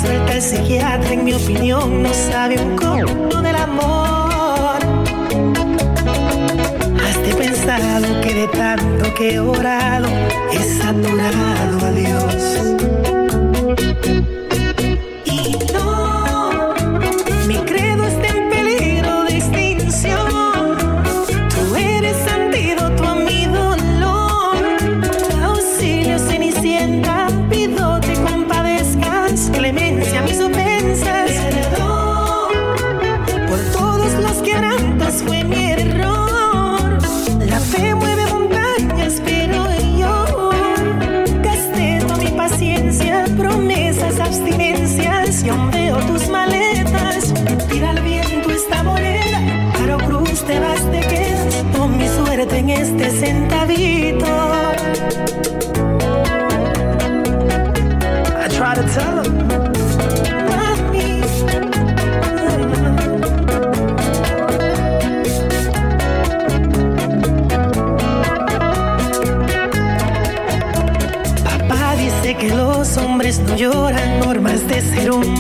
Paso, 0.02 0.12
el 0.12 0.42
psiquiatra, 0.42 1.14
en 1.14 1.26
mi 1.26 1.34
opinión, 1.34 2.04
no 2.04 2.14
sabe 2.14 2.58
un 2.60 2.76
cómo 2.76 3.42
del 3.42 3.56
amor. 3.56 4.80
Has 7.04 7.36
pensado 7.36 8.22
que 8.22 8.34
de 8.34 8.48
tanto 8.48 9.14
que 9.16 9.34
he 9.36 9.40
orado, 9.40 10.08
he 10.52 10.60
saturado 10.80 11.86
a 11.86 11.92
Dios. 11.92 12.60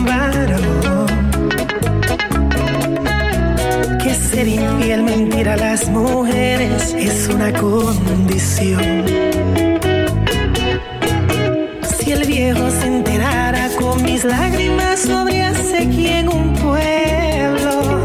Varón. 0.05 1.07
Que 4.01 4.13
ser 4.13 4.47
infiel, 4.47 5.03
mentir 5.03 5.49
a 5.49 5.57
las 5.57 5.89
mujeres 5.89 6.95
es 6.97 7.27
una 7.27 7.51
condición. 7.53 9.05
Si 11.97 12.11
el 12.11 12.25
viejo 12.25 12.69
se 12.69 12.87
enterara 12.87 13.69
con 13.77 14.03
mis 14.03 14.23
lágrimas 14.23 15.07
sequía 15.79 16.19
en 16.19 16.29
un 16.29 16.53
pueblo 16.55 18.03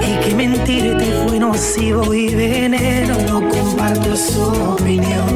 y 0.00 0.24
que 0.24 0.34
mentirte 0.34 1.04
fue 1.24 1.38
nocivo 1.38 2.12
y 2.12 2.34
veneno, 2.34 3.14
no 3.28 3.48
comparto 3.48 4.16
su 4.16 4.42
opinión. 4.42 5.35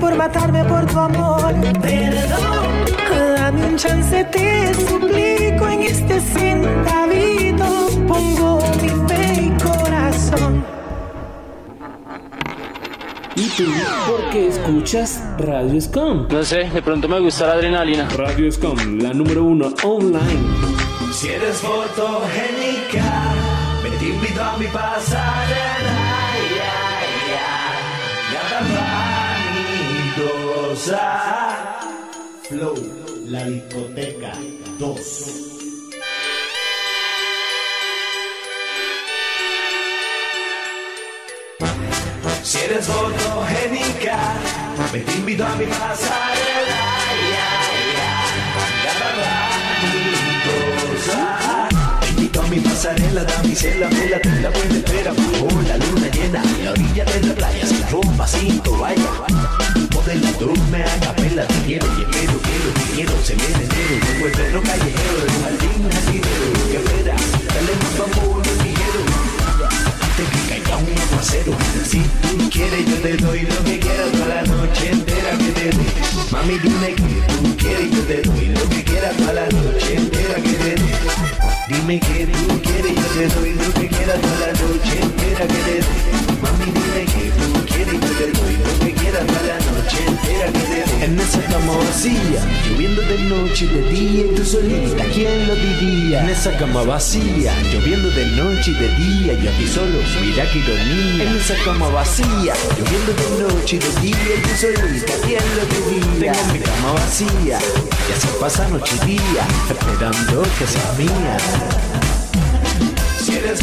Por 0.00 0.14
matarme 0.16 0.64
por 0.64 0.86
tu 0.86 0.98
amor. 0.98 1.54
Perdón, 1.82 2.84
dame 3.36 3.66
un 3.66 3.76
chance, 3.76 4.24
te 4.24 4.74
suplico 4.74 5.68
en 5.68 5.82
este 5.82 6.20
centavito. 6.20 7.66
Pongo 8.06 8.60
mi 8.80 8.88
fe 9.06 9.42
y 9.42 9.50
corazón. 9.62 10.64
¿Y 13.36 13.46
tú 13.50 13.64
por 14.06 14.30
qué 14.30 14.48
escuchas 14.48 15.22
Radio 15.38 15.78
Scom? 15.80 16.28
No 16.30 16.42
sé, 16.42 16.64
de 16.64 16.80
pronto 16.80 17.06
me 17.06 17.20
gusta 17.20 17.48
la 17.48 17.52
adrenalina. 17.52 18.08
Radio 18.16 18.50
Scom, 18.50 18.98
la 19.00 19.12
número 19.12 19.44
uno 19.44 19.74
online. 19.84 20.48
Si 21.12 21.28
eres 21.28 21.58
fotogénica, 21.58 23.34
me 23.82 23.90
te 23.90 24.06
invito 24.06 24.42
a 24.42 24.56
mi 24.56 24.66
pasarela. 24.66 25.67
Flow, 30.78 32.76
la 33.26 33.44
discoteca 33.44 34.32
2. 34.78 35.00
Si 42.44 42.58
eres 42.58 42.86
fotogénica, 42.86 44.18
me 44.92 45.00
te 45.00 45.12
invito 45.14 45.44
a 45.44 45.56
mi 45.56 45.66
pasarela. 45.66 46.80
Ya, 47.34 47.50
ya, 47.96 48.12
ya, 48.84 50.27
mi 52.50 52.60
pasarela, 52.60 53.24
damisela, 53.24 53.88
vela, 53.88 54.20
te 54.20 54.40
la 54.40 54.50
buena 54.50 54.76
espera 54.76 55.12
bajo 55.12 55.62
la 55.62 55.76
luna 55.76 56.08
llena, 56.08 56.42
en 56.42 56.64
la 56.64 56.70
orilla 56.72 57.04
de 57.04 57.20
la 57.26 57.34
playa, 57.34 57.66
sin 57.66 57.88
ropa, 57.90 58.26
sin 58.26 58.60
toalla. 58.60 59.10
Modela, 59.92 60.32
tú 60.38 60.54
me 60.70 60.82
haga 60.82 61.12
pela, 61.16 61.46
te 61.46 61.54
quiero, 61.66 61.86
y 61.86 62.04
quiero, 62.04 62.38
quiero, 62.40 62.68
te 62.74 62.94
quiero, 62.94 63.12
se 63.22 63.34
viene 63.34 63.62
entero, 63.62 64.18
yo 64.20 64.26
el 64.26 64.32
perro 64.32 64.62
callejero, 64.62 65.18
el 65.24 65.42
jardín 65.42 65.90
jardinero, 65.92 66.48
que 66.70 66.76
espera, 66.76 67.16
dale 67.54 67.72
más 67.82 67.98
vamos, 67.98 68.46
no 68.46 68.62
quiero 68.62 69.00
antes 70.00 70.28
que 70.28 70.48
caiga 70.48 70.76
un 70.76 70.98
aguacero. 70.98 71.52
Si 71.84 72.00
tú 72.00 72.50
quieres, 72.50 72.86
yo 72.86 72.96
te 72.96 73.16
doy 73.16 73.40
lo 73.42 73.64
que 73.64 73.78
quieras 73.78 74.12
toda 74.12 74.28
la 74.28 74.42
noche 74.42 74.90
entera 74.90 75.30
que 75.38 75.52
te 75.52 75.64
dé. 75.64 75.86
Mami, 76.30 76.58
dime 76.58 76.94
que 76.94 77.32
tú 77.32 77.56
quieres, 77.56 77.90
yo 77.90 78.02
te 78.04 78.22
doy 78.22 78.46
lo 78.46 78.68
que 78.68 78.84
quieras 78.84 79.16
toda 79.16 79.32
la 79.34 79.48
noche 79.48 79.96
entera 79.96 80.34
que 80.36 80.52
te 80.52 80.74
dé. 80.74 81.57
Dime 81.68 82.00
que 82.00 82.26
tú 82.26 82.62
quieres, 82.62 82.94
yo 82.94 83.02
te 83.12 83.28
doy 83.28 83.52
lo 83.52 83.74
que 83.74 83.88
quieras 83.88 84.18
toda 84.22 84.46
la 84.46 84.52
noche 84.52 85.00
entera 85.02 85.46
que 85.46 85.54
te 85.54 85.74
dé. 85.74 85.80
Mami, 86.40 86.64
dime 86.64 87.04
que 87.04 87.30
tú 87.30 87.66
quieres, 87.66 87.92
yo 87.92 88.08
te 88.16 88.40
doy 88.40 88.56
lo 88.56 88.84
que 88.86 88.92
quieras 88.94 89.26
toda 89.26 89.42
la 89.42 89.58
noche 89.58 89.98
entera 90.06 90.46
que 90.46 90.58
te 90.60 90.96
dé. 90.96 91.04
En 91.04 91.20
esa 91.20 91.42
cama 91.42 91.76
vacía, 91.76 92.40
lloviendo 92.66 93.02
de 93.02 93.18
noche 93.18 93.64
y 93.66 93.68
de 93.68 93.82
día 93.90 94.24
y 94.24 94.34
tú 94.34 94.44
solita, 94.46 95.04
¿quién 95.12 95.46
lo 95.46 95.54
diría? 95.56 96.22
En 96.22 96.30
esa 96.30 96.56
cama 96.56 96.82
vacía, 96.84 97.54
lloviendo 97.70 98.10
de 98.10 98.26
noche 98.28 98.70
y 98.70 98.74
de 98.74 98.88
día, 98.96 99.32
yo 99.34 99.50
aquí 99.50 99.66
solo, 99.66 99.98
mira 100.22 100.50
que 100.50 100.58
ironía. 100.60 101.30
En 101.30 101.36
esa 101.36 101.54
cama 101.64 101.88
vacía, 101.88 102.54
lloviendo 102.78 103.12
de 103.12 103.42
noche 103.42 103.76
y 103.76 103.78
de 103.78 104.00
día 104.00 104.34
y 104.36 104.42
tú 104.42 104.48
solita, 104.58 105.12
¿quién 105.22 105.44
lo 105.56 105.64
diría? 105.66 106.32
Tengo 106.32 106.52
mi 106.54 106.60
cama 106.60 106.92
vacía, 106.94 107.58
y 108.08 108.12
así 108.12 108.28
pasa 108.40 108.68
noche 108.68 108.96
y 109.02 109.06
día, 109.06 109.46
esperando 109.68 110.42
que 110.58 110.66
seas 110.66 110.98
mía. 110.98 111.36
Si 113.20 113.36
eres 113.36 113.60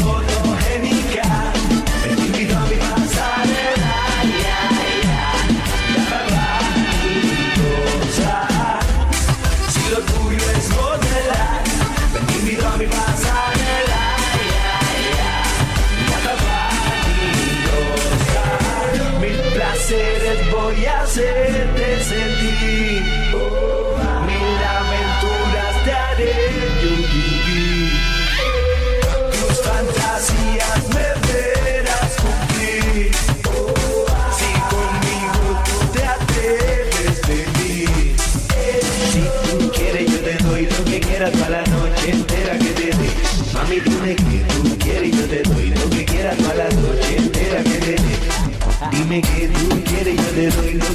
dime 49.06 49.22
que 49.22 49.48
tú 49.48 49.84
quieres, 49.84 50.16
yo 50.16 50.32
te 50.34 50.50
doy 50.50 50.74
lo 50.74 50.95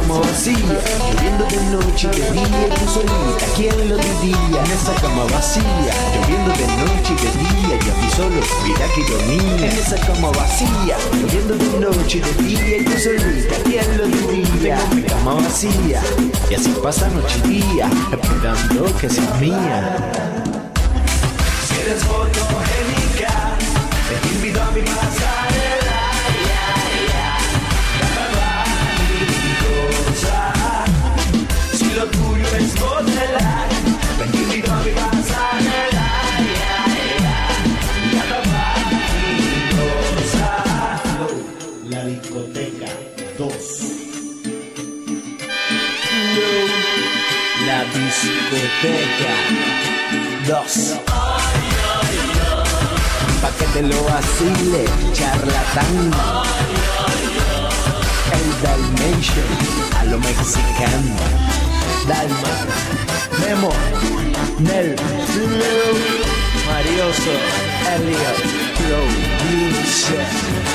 cama 0.00 0.20
vacía, 0.20 0.56
lloviendo 1.08 1.44
de 1.46 1.60
noche 1.70 2.08
y 2.12 2.20
de 2.20 2.30
día, 2.32 2.66
y 2.66 2.70
tú 2.78 2.86
solita, 2.92 3.46
¿quién 3.56 3.88
lo 3.88 3.96
diría? 3.96 4.64
En 4.64 4.70
esa 4.70 4.92
cama 5.00 5.24
vacía, 5.32 5.92
lloviendo 6.14 6.52
de 6.52 6.66
noche 6.84 7.12
y 7.12 7.20
de 7.24 7.30
día, 7.40 7.78
yo 7.84 7.92
aquí 7.94 8.10
solo, 8.14 8.40
mira 8.64 8.86
que 8.94 9.00
ironía. 9.00 9.70
En 9.70 9.78
esa 9.78 9.96
cama 10.06 10.28
vacía, 10.32 10.96
lloviendo 11.12 11.54
de 11.56 11.80
noche 11.80 12.18
y 12.18 12.20
de 12.20 12.32
día, 12.42 12.76
y 12.78 12.84
tú 12.84 12.98
solita, 12.98 13.56
¿quién 13.64 13.96
lo 13.96 14.06
diría? 14.06 14.78
Mi 14.94 15.02
cama 15.02 15.34
vacía, 15.34 16.02
y 16.50 16.54
así 16.54 16.74
pasa 16.82 17.08
noche 17.08 17.40
y 17.44 17.62
día, 17.62 17.90
esperando 18.12 18.98
que 18.98 19.08
seas 19.08 19.40
mía. 19.40 19.96
Si 21.66 21.80
eres 21.80 22.04
fotogénica, 22.04 23.56
te 24.08 24.28
invito 24.34 24.62
a 24.62 24.70
mi 24.72 24.82
pasarela. 24.82 25.45
2. 50.46 50.94
Pa' 53.42 53.50
que 53.58 53.64
te 53.72 53.82
lo 53.82 54.04
vacile, 54.04 54.84
charlatán. 55.12 56.12
El 58.32 58.46
Dalmatian, 58.62 59.50
a 59.98 60.04
lo 60.04 60.18
mexicano. 60.20 61.16
Memo, 63.40 63.70
Nel, 64.58 64.96
Flow, 64.96 65.92
Marioso, 66.66 67.34
Elliot, 67.86 68.36
Flow, 68.76 69.06
Glitch. 69.40 70.65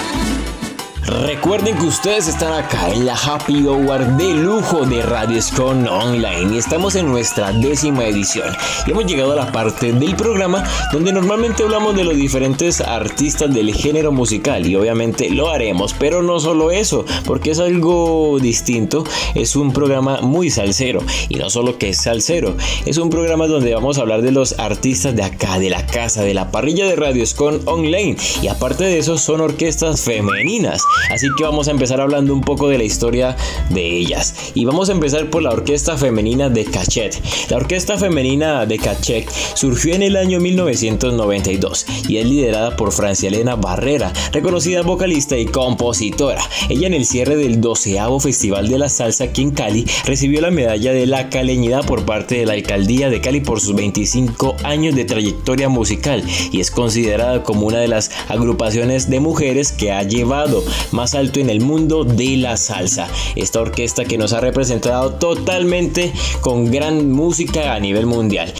Recuerden 1.11 1.77
que 1.77 1.87
ustedes 1.87 2.29
están 2.29 2.53
acá 2.53 2.89
en 2.89 3.05
la 3.05 3.15
Happy 3.15 3.65
Hour 3.65 4.15
de 4.15 4.33
lujo 4.33 4.85
de 4.85 5.01
Radio 5.01 5.41
Scon 5.41 5.85
Online 5.85 6.55
y 6.55 6.57
estamos 6.57 6.95
en 6.95 7.07
nuestra 7.07 7.51
décima 7.51 8.05
edición. 8.05 8.47
Y 8.87 8.91
hemos 8.91 9.05
llegado 9.05 9.33
a 9.33 9.35
la 9.35 9.51
parte 9.51 9.91
del 9.91 10.15
programa 10.15 10.63
donde 10.93 11.11
normalmente 11.11 11.63
hablamos 11.63 11.95
de 11.97 12.05
los 12.05 12.15
diferentes 12.15 12.79
artistas 12.79 13.53
del 13.53 13.75
género 13.75 14.13
musical 14.13 14.65
y 14.65 14.75
obviamente 14.75 15.29
lo 15.29 15.49
haremos, 15.49 15.93
pero 15.93 16.23
no 16.23 16.39
solo 16.39 16.71
eso, 16.71 17.05
porque 17.25 17.51
es 17.51 17.59
algo 17.59 18.39
distinto. 18.39 19.03
Es 19.35 19.57
un 19.57 19.73
programa 19.73 20.21
muy 20.21 20.49
salsero 20.49 21.03
y 21.27 21.35
no 21.35 21.49
solo 21.49 21.77
que 21.77 21.89
es 21.89 22.01
salsero, 22.01 22.55
es 22.85 22.97
un 22.97 23.09
programa 23.09 23.47
donde 23.47 23.73
vamos 23.73 23.97
a 23.97 24.01
hablar 24.01 24.21
de 24.21 24.31
los 24.31 24.57
artistas 24.59 25.13
de 25.13 25.23
acá, 25.23 25.59
de 25.59 25.69
la 25.69 25.85
casa, 25.85 26.23
de 26.23 26.33
la 26.33 26.51
parrilla 26.51 26.85
de 26.85 26.95
Radio 26.95 27.25
Scon 27.25 27.61
Online 27.65 28.15
y 28.41 28.47
aparte 28.47 28.85
de 28.85 28.97
eso 28.97 29.17
son 29.17 29.41
orquestas 29.41 30.01
femeninas. 30.01 30.81
Así 31.09 31.27
que 31.37 31.43
vamos 31.43 31.67
a 31.67 31.71
empezar 31.71 32.01
hablando 32.01 32.33
un 32.33 32.41
poco 32.41 32.69
de 32.69 32.77
la 32.77 32.83
historia 32.83 33.35
de 33.69 33.97
ellas. 33.97 34.35
Y 34.53 34.65
vamos 34.65 34.89
a 34.89 34.93
empezar 34.93 35.29
por 35.29 35.41
la 35.43 35.51
Orquesta 35.51 35.97
Femenina 35.97 36.49
de 36.49 36.65
Cachet. 36.65 37.21
La 37.49 37.57
Orquesta 37.57 37.97
Femenina 37.97 38.65
de 38.65 38.77
Cachet 38.77 39.29
surgió 39.53 39.93
en 39.95 40.03
el 40.03 40.15
año 40.15 40.39
1992 40.39 41.85
y 42.07 42.17
es 42.17 42.25
liderada 42.25 42.75
por 42.75 42.91
Francia 42.91 43.29
Elena 43.29 43.55
Barrera, 43.55 44.11
reconocida 44.31 44.81
vocalista 44.81 45.37
y 45.37 45.45
compositora. 45.45 46.41
Ella 46.69 46.87
en 46.87 46.93
el 46.93 47.05
cierre 47.05 47.35
del 47.35 47.61
12 47.61 47.99
Festival 48.19 48.67
de 48.67 48.77
la 48.77 48.89
Salsa 48.89 49.25
aquí 49.25 49.41
en 49.41 49.51
Cali 49.51 49.85
recibió 50.05 50.41
la 50.41 50.51
medalla 50.51 50.91
de 50.91 51.05
la 51.05 51.29
caleñidad 51.29 51.85
por 51.85 52.05
parte 52.05 52.35
de 52.35 52.45
la 52.45 52.53
Alcaldía 52.53 53.09
de 53.09 53.21
Cali 53.21 53.41
por 53.41 53.59
sus 53.59 53.75
25 53.75 54.55
años 54.63 54.95
de 54.95 55.05
trayectoria 55.05 55.69
musical 55.69 56.23
y 56.51 56.59
es 56.59 56.71
considerada 56.71 57.43
como 57.43 57.67
una 57.67 57.79
de 57.79 57.87
las 57.87 58.11
agrupaciones 58.27 59.09
de 59.09 59.19
mujeres 59.19 59.71
que 59.71 59.91
ha 59.91 60.03
llevado 60.03 60.63
más 60.93 61.15
alto 61.15 61.39
en 61.39 61.49
el 61.49 61.61
mundo 61.61 62.03
de 62.03 62.37
la 62.37 62.57
salsa. 62.57 63.07
Esta 63.35 63.61
orquesta 63.61 64.05
que 64.05 64.17
nos 64.17 64.33
ha 64.33 64.41
representado 64.41 65.13
totalmente 65.13 66.13
con 66.41 66.71
gran 66.71 67.11
música 67.11 67.73
a 67.73 67.79
nivel 67.79 68.05
mundial. 68.05 68.53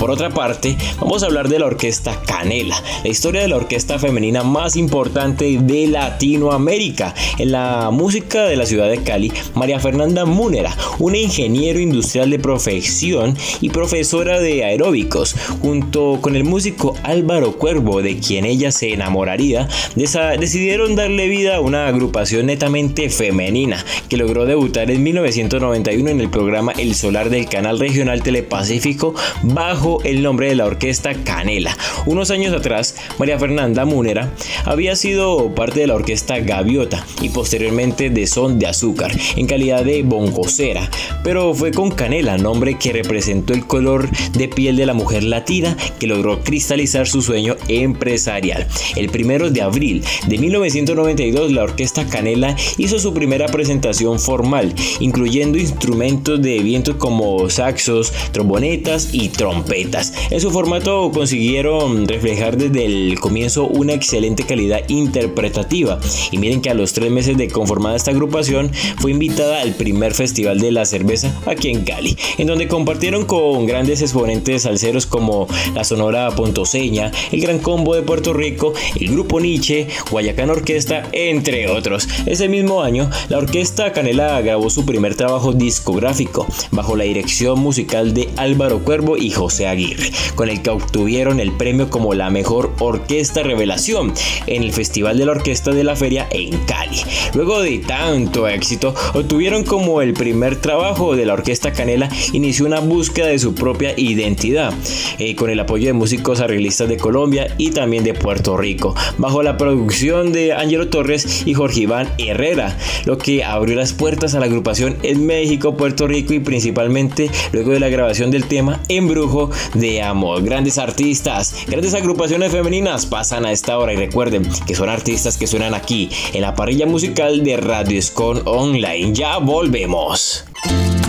Por 0.00 0.10
otra 0.10 0.30
parte, 0.30 0.78
vamos 0.98 1.22
a 1.22 1.26
hablar 1.26 1.50
de 1.50 1.58
la 1.58 1.66
orquesta 1.66 2.18
Canela, 2.26 2.82
la 3.04 3.10
historia 3.10 3.42
de 3.42 3.48
la 3.48 3.56
orquesta 3.56 3.98
femenina 3.98 4.42
más 4.42 4.74
importante 4.76 5.58
de 5.60 5.86
Latinoamérica. 5.88 7.14
En 7.36 7.52
la 7.52 7.90
música 7.92 8.44
de 8.44 8.56
la 8.56 8.64
ciudad 8.64 8.88
de 8.88 9.02
Cali, 9.02 9.30
María 9.54 9.78
Fernanda 9.78 10.24
Múnera, 10.24 10.74
una 11.00 11.18
ingeniero 11.18 11.80
industrial 11.80 12.30
de 12.30 12.38
profesión 12.38 13.36
y 13.60 13.70
profesora 13.70 14.38
de 14.38 14.64
aeróbicos, 14.64 15.34
junto 15.60 16.18
con 16.20 16.36
el 16.36 16.44
músico 16.44 16.94
Álvaro 17.02 17.56
Cuervo, 17.56 18.02
de 18.02 18.18
quien 18.18 18.44
ella 18.44 18.70
se 18.70 18.92
enamoraría, 18.92 19.68
decidieron 19.96 20.94
darle 20.94 21.26
vida 21.26 21.56
a 21.56 21.60
una 21.60 21.88
agrupación 21.88 22.46
netamente 22.46 23.10
femenina 23.10 23.84
que 24.08 24.16
logró 24.16 24.44
debutar 24.44 24.90
en 24.90 25.02
1991 25.02 26.10
en 26.10 26.20
el 26.20 26.30
programa 26.30 26.72
El 26.72 26.94
Solar 26.94 27.30
del 27.30 27.48
canal 27.48 27.78
regional 27.78 28.22
Telepacífico 28.22 29.14
bajo 29.42 30.02
el 30.04 30.22
nombre 30.22 30.48
de 30.48 30.54
la 30.54 30.66
orquesta 30.66 31.14
Canela. 31.24 31.76
Unos 32.06 32.30
años 32.30 32.54
atrás, 32.54 32.96
María 33.18 33.38
Fernanda 33.38 33.84
Múnera 33.84 34.32
había 34.64 34.94
sido 34.96 35.54
parte 35.54 35.80
de 35.80 35.86
la 35.86 35.94
orquesta 35.94 36.38
Gaviota 36.38 37.04
y 37.20 37.28
posteriormente 37.28 38.10
de 38.10 38.26
Son 38.26 38.58
de 38.58 38.66
Azúcar 38.66 39.12
en 39.36 39.46
calidad 39.46 39.84
de 39.84 40.02
bongocera, 40.02 40.90
pero 41.22 41.54
fue 41.54 41.70
con 41.72 41.90
Canela, 41.90 42.38
nombre 42.38 42.78
que 42.78 42.92
representó 42.92 43.52
el 43.52 43.66
color 43.66 44.08
de 44.32 44.48
piel 44.48 44.76
de 44.76 44.86
la 44.86 44.94
mujer 44.94 45.22
latina 45.22 45.76
que 45.98 46.06
logró 46.06 46.40
cristalizar 46.40 47.06
su 47.06 47.22
sueño 47.22 47.56
empresarial. 47.68 48.66
El 48.96 49.08
primero 49.10 49.50
de 49.50 49.62
abril 49.62 50.02
de 50.26 50.38
1992, 50.38 51.52
la 51.52 51.64
orquesta 51.64 52.06
Canela 52.06 52.56
hizo 52.78 52.98
su 52.98 53.12
primera 53.12 53.48
presentación 53.48 54.18
formal, 54.18 54.74
incluyendo 55.00 55.58
instrumentos 55.58 56.40
de 56.40 56.58
viento 56.60 56.98
como 56.98 57.50
saxos, 57.50 58.12
trombonetas 58.32 59.10
y 59.12 59.28
trompetas. 59.28 60.12
En 60.30 60.40
su 60.40 60.50
formato 60.50 61.10
consiguieron 61.12 62.08
reflejar 62.08 62.56
desde 62.56 62.84
el 62.86 63.18
comienzo 63.20 63.66
una 63.66 63.92
excelente 63.92 64.44
calidad 64.44 64.88
interpretativa. 64.88 65.98
Y 66.30 66.38
miren 66.38 66.60
que 66.60 66.70
a 66.70 66.74
los 66.74 66.92
tres 66.92 67.10
meses 67.10 67.36
de 67.36 67.48
conformada 67.48 67.96
esta 67.96 68.10
agrupación 68.10 68.70
fue 68.98 69.10
invitada 69.10 69.60
al 69.60 69.74
primer 69.74 70.14
festival 70.14 70.60
de 70.60 70.72
la 70.72 70.84
cerveza 70.84 71.09
aquí 71.46 71.70
en 71.70 71.84
Cali, 71.84 72.16
en 72.38 72.46
donde 72.46 72.68
compartieron 72.68 73.24
con 73.24 73.66
grandes 73.66 74.00
exponentes 74.00 74.62
salseros 74.62 75.06
como 75.06 75.48
la 75.74 75.82
Sonora 75.82 76.30
Pontoseña, 76.30 77.10
el 77.32 77.40
Gran 77.40 77.58
Combo 77.58 77.94
de 77.94 78.02
Puerto 78.02 78.32
Rico, 78.32 78.74
el 78.94 79.10
Grupo 79.10 79.40
Nietzsche, 79.40 79.88
Guayacán 80.10 80.50
Orquesta, 80.50 81.08
entre 81.12 81.68
otros. 81.68 82.08
Ese 82.26 82.48
mismo 82.48 82.82
año, 82.82 83.10
la 83.28 83.38
Orquesta 83.38 83.92
Canela 83.92 84.40
grabó 84.40 84.70
su 84.70 84.86
primer 84.86 85.16
trabajo 85.16 85.52
discográfico 85.52 86.46
bajo 86.70 86.94
la 86.96 87.04
dirección 87.04 87.58
musical 87.58 88.14
de 88.14 88.28
Álvaro 88.36 88.84
Cuervo 88.84 89.16
y 89.16 89.30
José 89.30 89.66
Aguirre, 89.66 90.12
con 90.36 90.48
el 90.48 90.62
que 90.62 90.70
obtuvieron 90.70 91.40
el 91.40 91.52
premio 91.56 91.90
como 91.90 92.14
la 92.14 92.30
mejor 92.30 92.72
orquesta 92.78 93.42
revelación 93.42 94.14
en 94.46 94.62
el 94.62 94.72
Festival 94.72 95.18
de 95.18 95.26
la 95.26 95.32
Orquesta 95.32 95.72
de 95.72 95.84
la 95.84 95.96
Feria 95.96 96.28
en 96.30 96.56
Cali. 96.66 97.00
Luego 97.34 97.60
de 97.60 97.78
tanto 97.78 98.46
éxito, 98.46 98.94
obtuvieron 99.14 99.64
como 99.64 100.02
el 100.02 100.12
primer 100.12 100.60
trabajo 100.60 100.99
de 101.00 101.24
la 101.24 101.32
Orquesta 101.32 101.72
Canela, 101.72 102.10
inició 102.34 102.66
una 102.66 102.80
búsqueda 102.80 103.28
de 103.28 103.38
su 103.38 103.54
propia 103.54 103.94
identidad, 103.96 104.74
eh, 105.18 105.34
con 105.34 105.48
el 105.48 105.58
apoyo 105.58 105.86
de 105.86 105.94
músicos 105.94 106.40
arreglistas 106.40 106.90
de 106.90 106.98
Colombia 106.98 107.54
y 107.56 107.70
también 107.70 108.04
de 108.04 108.12
Puerto 108.12 108.58
Rico, 108.58 108.94
bajo 109.16 109.42
la 109.42 109.56
producción 109.56 110.32
de 110.32 110.52
Angelo 110.52 110.88
Torres 110.88 111.46
y 111.46 111.54
Jorge 111.54 111.80
Iván 111.80 112.12
Herrera, 112.18 112.76
lo 113.06 113.16
que 113.16 113.42
abrió 113.42 113.76
las 113.76 113.94
puertas 113.94 114.34
a 114.34 114.40
la 114.40 114.46
agrupación 114.46 114.98
en 115.02 115.24
México, 115.24 115.74
Puerto 115.74 116.06
Rico 116.06 116.34
y 116.34 116.40
principalmente 116.40 117.30
luego 117.52 117.72
de 117.72 117.80
la 117.80 117.88
grabación 117.88 118.30
del 118.30 118.44
tema 118.44 118.82
Embrujo 118.88 119.50
de 119.72 120.02
Amor. 120.02 120.42
Grandes 120.42 120.76
artistas, 120.76 121.54
grandes 121.66 121.94
agrupaciones 121.94 122.52
femeninas 122.52 123.06
pasan 123.06 123.46
a 123.46 123.52
esta 123.52 123.78
hora 123.78 123.94
y 123.94 123.96
recuerden 123.96 124.46
que 124.66 124.74
son 124.74 124.90
artistas 124.90 125.38
que 125.38 125.46
suenan 125.46 125.72
aquí 125.72 126.10
en 126.34 126.42
la 126.42 126.54
parrilla 126.54 126.84
musical 126.84 127.42
de 127.42 127.56
Radio 127.56 127.98
Escon 127.98 128.42
Online. 128.44 129.14
Ya 129.14 129.38
volvemos. 129.38 130.49
Oye, 130.68 130.99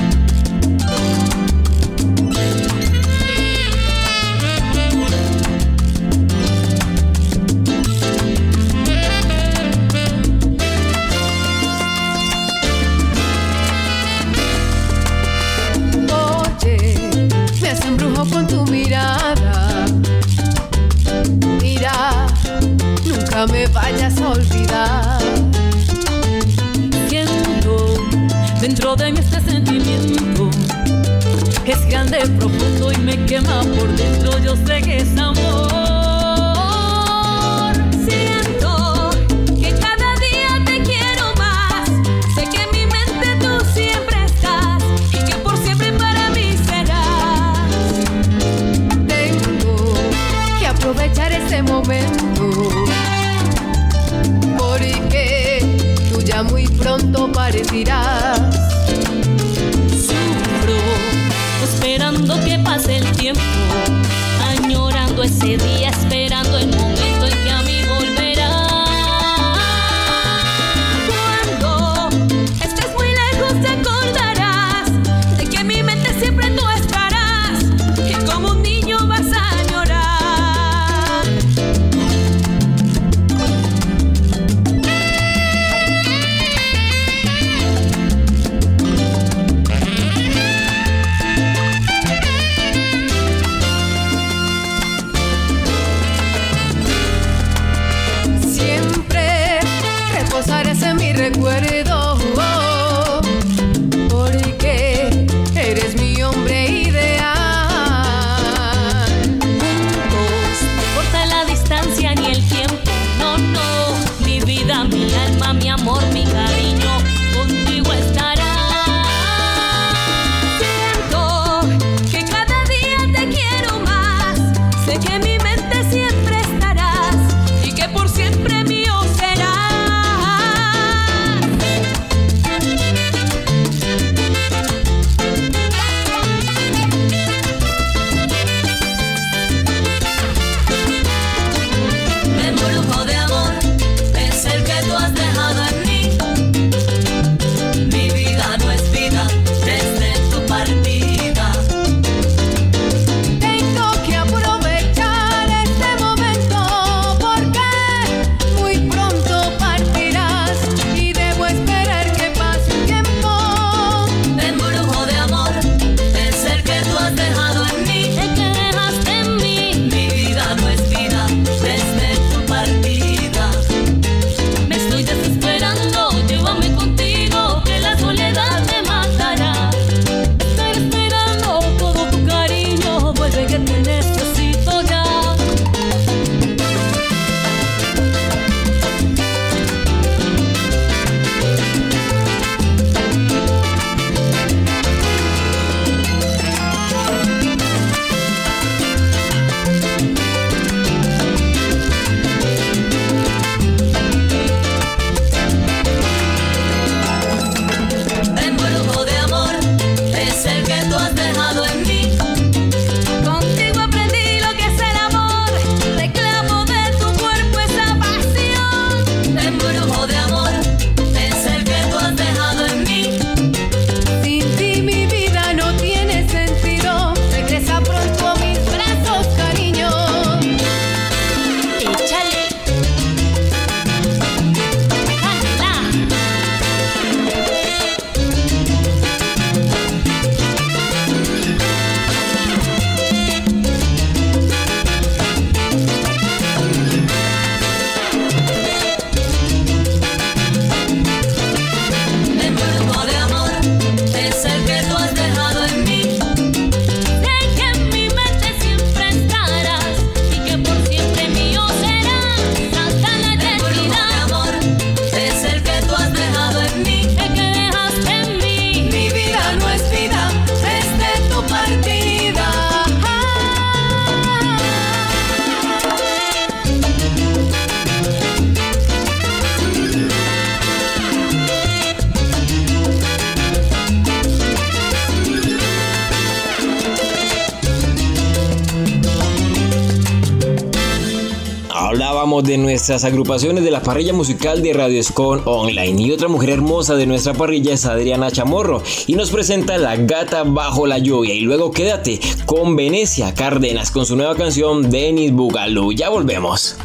Hablábamos 291.92 292.46
de 292.46 292.58
nuestras 292.58 293.04
agrupaciones 293.04 293.66
de 293.66 293.70
la 293.70 293.82
parrilla 293.82 294.14
musical 294.14 294.62
de 294.62 294.72
Radio 294.72 294.98
Escon 294.98 295.42
Online 295.44 296.02
y 296.02 296.12
otra 296.14 296.30
mujer 296.30 296.52
hermosa 296.52 296.96
de 296.96 297.06
nuestra 297.06 297.34
parrilla 297.34 297.74
es 297.74 297.86
Adriana 297.86 298.32
Chamorro 298.32 298.82
y 299.08 299.16
nos 299.16 299.30
presenta 299.30 299.78
La 299.78 299.98
Gata 299.98 300.44
Bajo 300.44 300.88
la 300.88 301.00
Lluvia 301.00 301.34
y 301.34 301.42
luego 301.42 301.72
quédate 301.72 302.22
con 302.46 302.78
Venecia 302.78 303.34
Cárdenas 303.34 303.92
con 303.92 304.06
su 304.06 304.16
nueva 304.16 304.36
canción 304.36 304.89
Denis 304.89 305.34
Bugalú. 305.34 305.92
Ya 305.92 306.08
volvemos. 306.08 306.78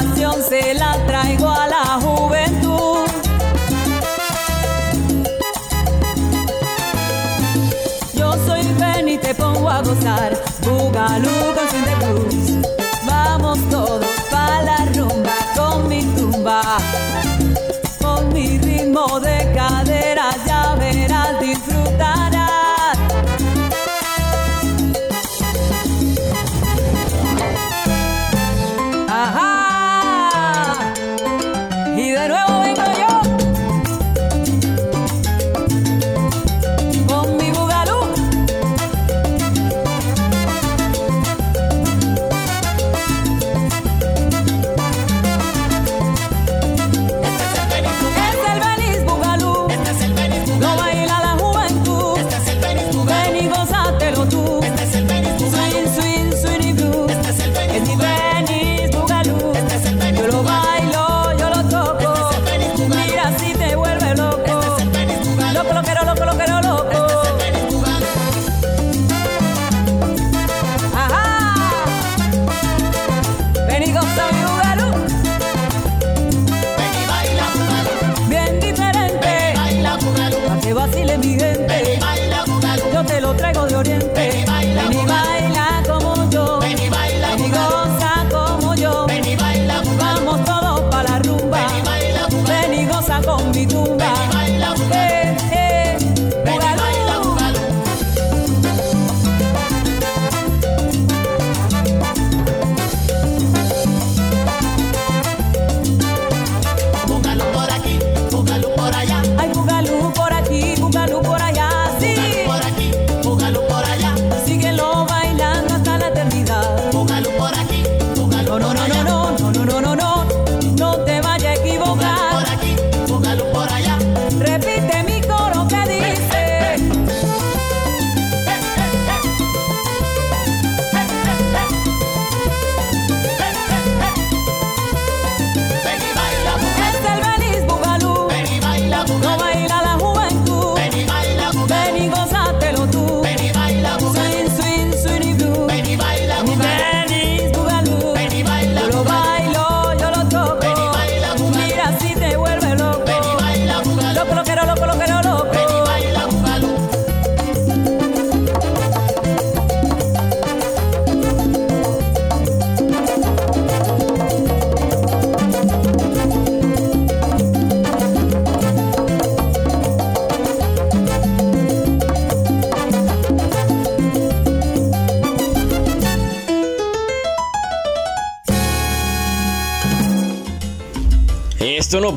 pasión 0.00 0.42
se 0.42 0.74
la 0.74 0.96
traigo 1.06 1.48
a 1.50 1.66
la 1.66 1.84
juventud. 2.00 3.06
Yo 8.14 8.32
soy 8.46 8.62
Ben 8.78 9.08
y 9.08 9.18
te 9.18 9.34
pongo 9.34 9.68
a 9.68 9.82
gozar, 9.82 10.40
Bugalú 10.62 11.28
con 11.54 11.84
de 11.84 12.39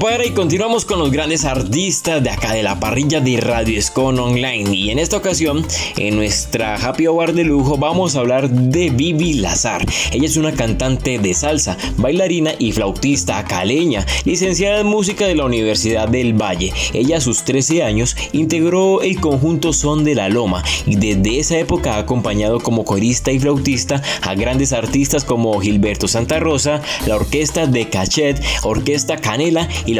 compadre, 0.03 0.27
y 0.27 0.31
continuamos 0.31 0.83
con 0.83 0.99
los 0.99 1.11
grandes 1.11 1.45
artistas 1.45 2.21
de 2.21 2.29
acá 2.29 2.51
de 2.51 2.61
la 2.61 2.77
parrilla 2.77 3.21
de 3.21 3.37
Radio 3.37 3.79
Escon 3.79 4.19
Online. 4.19 4.75
Y 4.75 4.89
en 4.89 4.99
esta 4.99 5.15
ocasión, 5.15 5.65
en 5.95 6.17
nuestra 6.17 6.75
Happy 6.75 7.07
Hour 7.07 7.31
de 7.31 7.45
lujo, 7.45 7.77
vamos 7.77 8.17
a 8.17 8.19
hablar 8.19 8.49
de 8.49 8.89
Vivi 8.89 9.35
Lazar. 9.35 9.85
Ella 10.11 10.25
es 10.25 10.35
una 10.35 10.51
cantante 10.51 11.19
de 11.19 11.33
salsa, 11.33 11.77
bailarina 11.95 12.51
y 12.59 12.73
flautista 12.73 13.45
caleña, 13.45 14.05
licenciada 14.25 14.81
en 14.81 14.87
música 14.87 15.25
de 15.25 15.35
la 15.35 15.45
Universidad 15.45 16.09
del 16.09 16.33
Valle. 16.33 16.73
Ella 16.93 17.17
a 17.17 17.21
sus 17.21 17.43
13 17.45 17.83
años 17.83 18.17
integró 18.33 19.01
el 19.03 19.21
conjunto 19.21 19.71
Son 19.71 20.03
de 20.03 20.15
la 20.15 20.27
Loma 20.27 20.65
y 20.85 20.97
desde 20.97 21.39
esa 21.39 21.57
época 21.57 21.95
ha 21.95 21.99
acompañado 21.99 22.59
como 22.59 22.83
corista 22.83 23.31
y 23.31 23.39
flautista 23.39 24.01
a 24.21 24.35
grandes 24.35 24.73
artistas 24.73 25.23
como 25.23 25.57
Gilberto 25.61 26.09
Santa 26.09 26.41
Rosa, 26.41 26.81
la 27.07 27.15
Orquesta 27.15 27.67
de 27.67 27.87
Cachet, 27.87 28.43
Orquesta 28.63 29.15
Canela 29.15 29.69
y 29.85 29.92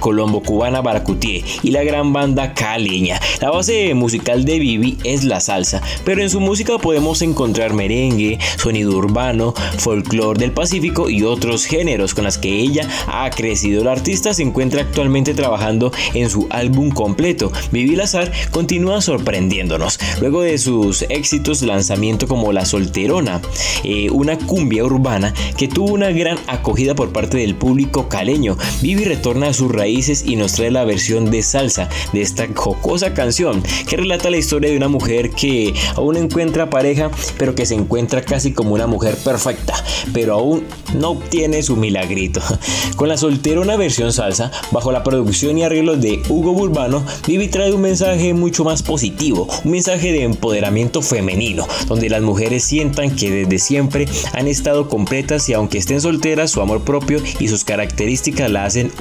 colombo-cubana 0.00 0.80
Baracutié 0.80 1.44
y 1.62 1.70
la 1.70 1.84
gran 1.84 2.12
banda 2.12 2.54
caleña. 2.54 3.20
La 3.40 3.50
base 3.50 3.94
musical 3.94 4.44
de 4.44 4.58
Vivi 4.58 4.98
es 5.04 5.24
la 5.24 5.40
salsa, 5.40 5.82
pero 6.04 6.22
en 6.22 6.30
su 6.30 6.40
música 6.40 6.78
podemos 6.78 7.22
encontrar 7.22 7.74
merengue, 7.74 8.38
sonido 8.56 8.96
urbano, 8.96 9.54
folclore 9.78 10.40
del 10.40 10.52
Pacífico 10.52 11.10
y 11.10 11.22
otros 11.22 11.64
géneros 11.64 12.14
con 12.14 12.24
las 12.24 12.38
que 12.38 12.58
ella 12.58 12.88
ha 13.06 13.30
crecido. 13.30 13.84
La 13.84 13.92
artista 13.92 14.34
se 14.34 14.42
encuentra 14.42 14.80
actualmente 14.80 15.34
trabajando 15.34 15.92
en 16.14 16.30
su 16.30 16.46
álbum 16.50 16.90
completo. 16.90 17.52
Vivi 17.70 17.96
Lazar 17.96 18.32
continúa 18.50 19.00
sorprendiéndonos. 19.00 19.98
Luego 20.20 20.42
de 20.42 20.58
sus 20.58 21.02
éxitos, 21.08 21.62
lanzamiento 21.62 22.26
como 22.26 22.52
La 22.52 22.64
Solterona, 22.64 23.40
eh, 23.84 24.08
una 24.10 24.38
cumbia 24.38 24.84
urbana 24.84 25.32
que 25.56 25.68
tuvo 25.68 25.92
una 25.92 26.10
gran 26.10 26.38
acogida 26.46 26.94
por 26.94 27.12
parte 27.12 27.38
del 27.38 27.54
público 27.54 28.08
caleño. 28.08 28.56
Vivi 28.80 29.04
retorna 29.04 29.35
a 29.44 29.52
sus 29.52 29.72
raíces 29.72 30.24
y 30.26 30.36
nos 30.36 30.52
trae 30.52 30.70
la 30.70 30.84
versión 30.84 31.30
de 31.30 31.42
salsa 31.42 31.88
de 32.12 32.22
esta 32.22 32.46
jocosa 32.54 33.14
canción 33.14 33.62
que 33.88 33.96
relata 33.96 34.30
la 34.30 34.38
historia 34.38 34.70
de 34.70 34.76
una 34.76 34.88
mujer 34.88 35.30
que 35.30 35.74
aún 35.94 36.16
encuentra 36.16 36.70
pareja, 36.70 37.10
pero 37.38 37.54
que 37.54 37.66
se 37.66 37.74
encuentra 37.74 38.22
casi 38.22 38.52
como 38.52 38.74
una 38.74 38.86
mujer 38.86 39.16
perfecta, 39.16 39.74
pero 40.12 40.34
aún 40.34 40.64
no 40.94 41.10
obtiene 41.10 41.62
su 41.62 41.76
milagrito. 41.76 42.40
Con 42.96 43.08
la 43.08 43.16
solterona 43.16 43.76
versión 43.76 44.12
salsa, 44.12 44.50
bajo 44.70 44.92
la 44.92 45.02
producción 45.02 45.58
y 45.58 45.64
arreglos 45.64 46.00
de 46.00 46.22
Hugo 46.28 46.52
Burbano, 46.52 47.04
Vivi 47.26 47.48
trae 47.48 47.72
un 47.72 47.82
mensaje 47.82 48.34
mucho 48.34 48.64
más 48.64 48.82
positivo, 48.82 49.48
un 49.64 49.70
mensaje 49.70 50.12
de 50.12 50.22
empoderamiento 50.22 51.02
femenino, 51.02 51.66
donde 51.86 52.08
las 52.08 52.22
mujeres 52.22 52.64
sientan 52.64 53.14
que 53.14 53.30
desde 53.30 53.58
siempre 53.58 54.06
han 54.32 54.48
estado 54.48 54.88
completas 54.88 55.48
y 55.48 55.52
aunque 55.52 55.78
estén 55.78 56.00
solteras, 56.00 56.50
su 56.50 56.60
amor 56.60 56.82
propio 56.82 57.20
y 57.38 57.48
sus 57.48 57.64
características 57.64 58.50
la 58.50 58.64
hacen 58.64 58.92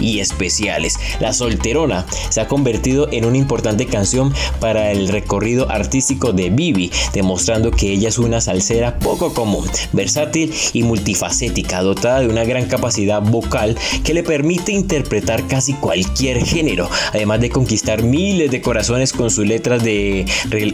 y 0.00 0.20
especiales. 0.20 0.98
La 1.20 1.32
solterona 1.32 2.06
se 2.28 2.40
ha 2.40 2.48
convertido 2.48 3.08
en 3.12 3.24
una 3.24 3.38
importante 3.38 3.86
canción 3.86 4.32
para 4.60 4.92
el 4.92 5.08
recorrido 5.08 5.70
artístico 5.70 6.32
de 6.32 6.50
Vivi, 6.50 6.90
demostrando 7.12 7.70
que 7.70 7.92
ella 7.92 8.08
es 8.08 8.18
una 8.18 8.40
salsera 8.40 8.98
poco 8.98 9.34
común, 9.34 9.66
versátil 9.92 10.52
y 10.72 10.82
multifacética, 10.82 11.82
dotada 11.82 12.20
de 12.20 12.28
una 12.28 12.44
gran 12.44 12.66
capacidad 12.66 13.20
vocal 13.22 13.76
que 14.04 14.14
le 14.14 14.22
permite 14.22 14.72
interpretar 14.72 15.46
casi 15.46 15.74
cualquier 15.74 16.44
género, 16.44 16.88
además 17.12 17.40
de 17.40 17.50
conquistar 17.50 18.02
miles 18.02 18.50
de 18.50 18.60
corazones 18.60 19.12
con 19.12 19.30
sus 19.30 19.46
letras 19.46 19.82
de, 19.82 20.26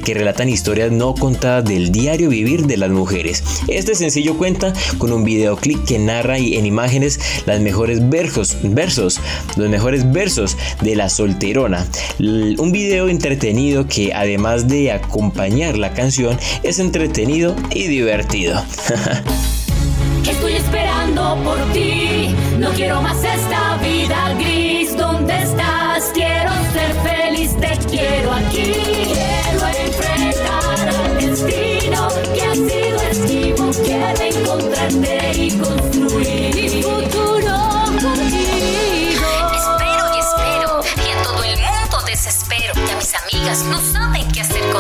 que 0.05 0.15
relatan 0.15 0.49
historias 0.49 0.91
no 0.93 1.15
contadas 1.15 1.65
del 1.65 1.93
diario 1.93 2.29
vivir 2.29 2.67
de 2.67 2.77
las 2.77 2.91
mujeres. 2.91 3.43
Este 3.69 3.95
sencillo 3.95 4.37
cuenta 4.37 4.73
con 4.99 5.13
un 5.13 5.25
videoclip 5.25 5.85
que 5.85 5.99
narra 5.99 6.39
y 6.39 6.57
en 6.57 6.67
imágenes 6.67 7.21
las 7.47 7.61
mejores 7.61 8.09
versos, 8.09 8.57
versos, 8.75 9.21
los 9.57 9.69
mejores 9.69 10.11
versos 10.13 10.57
de 10.81 10.97
la 10.97 11.09
solterona. 11.09 11.87
Un 12.19 12.73
video 12.73 13.09
entretenido 13.09 13.87
que 13.87 14.13
además 14.15 14.69
de 14.69 14.93
acompañar 14.93 15.77
la 15.77 15.93
canción 15.93 16.39
es 16.63 16.79
entretenido 16.79 17.55
y 17.75 17.87
divertido. 17.89 18.63
Estoy 20.29 20.55
esperando 20.55 21.39
por 21.45 21.59
ti. 21.73 22.35
No 22.59 22.71
quiero 22.71 23.01
más 23.01 23.17
esta 23.19 23.79
vida 23.79 24.35
gris. 24.39 24.97
¿Dónde 24.97 25.35
estás? 25.39 26.11
Quiero 26.13 26.51
ser 26.73 26.93
feliz. 27.05 27.57
Te 27.61 27.79
quiero 27.89 28.33
aquí. 28.33 28.73
Quiero 29.13 29.67
enfrentar 29.87 30.89
al 30.89 31.17
destino 31.17 32.09
que 32.35 32.43
ha 32.43 32.55
sido 32.55 33.01
esquivo. 33.11 33.71
Quiero 33.85 34.41
encontrarte 34.41 35.33
y 35.37 35.51
construir 35.53 36.06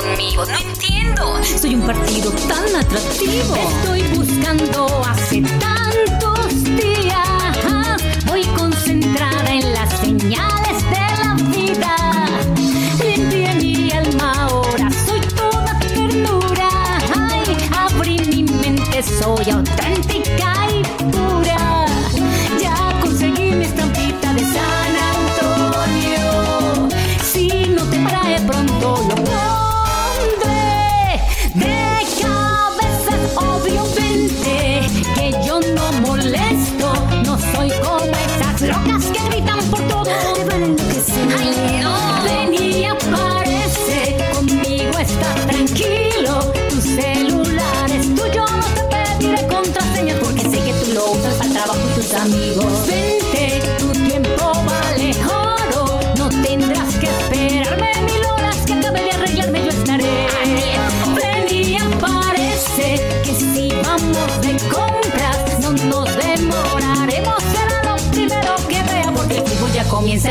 no 0.02 0.58
entiendo. 0.58 1.40
Soy 1.42 1.74
un 1.74 1.82
partido 1.82 2.30
tan 2.48 2.76
atractivo. 2.76 3.56
Estoy 3.56 4.02
buscando 4.14 4.86
hace 5.06 5.40
tantos 5.40 6.64
días. 6.64 8.24
Voy 8.26 8.42
concentrada 8.56 9.50
en 9.54 9.72
las 9.72 9.90
señales 10.00 10.82
de 10.90 11.00
la 11.22 11.34
vida. 11.50 11.96
Mi 13.58 13.90
alma 13.90 14.32
ahora, 14.44 14.90
soy 15.06 15.20
toda 15.20 15.78
ternura. 15.78 16.68
Ay, 17.14 17.56
mi 18.30 18.42
mente, 18.42 19.02
soy 19.02 19.50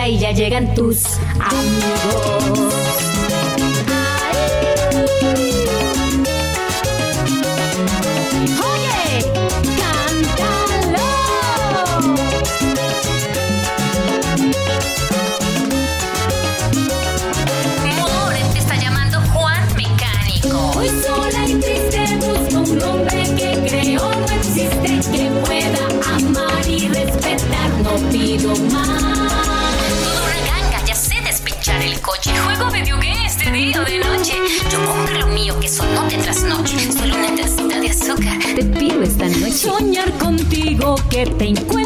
y 0.08 0.20
ya 0.20 0.32
llegan 0.32 0.74
tus 0.76 1.18
amigos. 1.40 2.25
Que 41.16 41.26
te 41.26 41.46
encuentro 41.46 41.85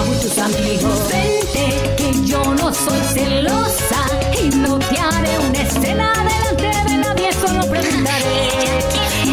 y 0.00 0.22
tus 0.22 0.38
amigos. 0.38 0.98
Vente, 1.08 1.94
que 1.96 2.26
yo 2.26 2.42
no 2.54 2.72
soy 2.72 3.00
celosa 3.12 4.06
y 4.42 4.48
no 4.56 4.78
te 4.78 4.98
haré 4.98 5.38
una 5.38 5.62
escena 5.62 6.12
delante 6.14 6.90
de 6.90 6.96
nadie, 6.98 7.32
solo 7.32 7.60
preguntaré. 7.68 8.48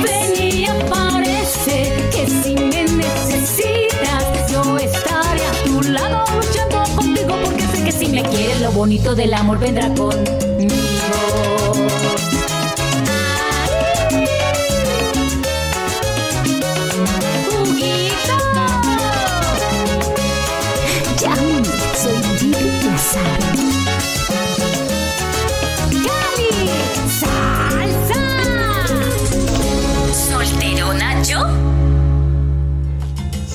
Ven 0.03 0.53
y 0.53 0.66
aparece, 0.66 2.10
que 2.12 2.28
si 2.43 2.55
me 2.55 2.84
necesitas, 2.84 4.51
yo 4.51 4.78
estaré 4.78 5.45
a 5.45 5.64
tu 5.64 5.82
lado 5.82 6.26
luchando 6.36 6.95
contigo 6.95 7.36
porque 7.43 7.64
sé 7.68 7.84
que 7.84 7.91
si 7.91 8.07
me 8.07 8.24
quieres, 8.24 8.62
lo 8.62 8.72
bonito 8.72 9.16
del 9.16 9.34
amor 9.34 9.60
vendrá 9.60 9.93
conmigo. 9.93 10.49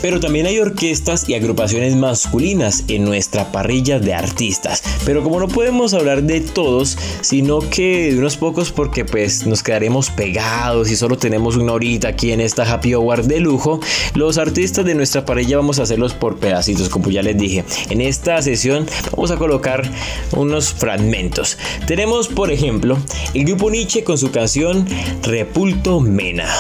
Pero 0.05 0.21
también 0.21 0.45
hay 0.45 0.59
orquestas 0.59 1.31
y 1.31 1.35
agrupaciones 1.35 1.97
masculinas 1.97 2.85
en 2.89 3.07
nuestra 3.07 3.51
parrilla 3.51 3.99
de 3.99 4.13
artistas. 4.13 4.83
Pero 5.07 5.25
como 5.25 5.41
no 5.41 5.49
podemos 5.49 5.95
hablar 5.95 6.25
de 6.25 6.43
todos, 6.43 6.99
sino 7.23 7.61
que 7.61 8.13
de 8.13 8.19
unos 8.19 8.37
pocos 8.37 8.71
porque 8.71 9.07
pues 9.07 9.47
nos 9.47 9.63
quedaremos 9.63 10.11
pegados 10.11 10.91
y 10.91 10.97
solo 10.97 11.17
tenemos 11.17 11.57
una 11.57 11.73
horita 11.73 12.09
aquí 12.09 12.33
en 12.33 12.43
esta 12.43 12.71
Happy 12.71 12.93
Hour 12.93 13.25
de 13.25 13.41
lujo, 13.41 13.81
los 14.13 14.37
artistas 14.37 14.85
de 14.85 14.95
nuestra 14.95 15.25
parrilla 15.25 15.57
vamos 15.57 15.79
a 15.79 15.85
hacerlos 15.85 16.13
por 16.13 16.37
pedacitos, 16.37 16.91
como 16.91 17.09
ya 17.09 17.23
les 17.23 17.39
dije. 17.39 17.65
En 17.89 18.03
esta 18.03 18.43
sesión 18.43 18.87
vamos 19.13 19.31
a 19.31 19.39
colocar 19.39 19.91
unos 20.33 20.71
fragmentos. 20.75 21.57
Tenemos, 21.87 22.29
por 22.29 22.51
ejemplo, 22.51 22.99
el 23.33 23.47
grupo 23.47 23.71
Nietzsche 23.71 24.05
con 24.05 24.19
su 24.19 24.31
canción 24.31 24.87
Repulto 25.23 26.01
Mena. 26.01 26.53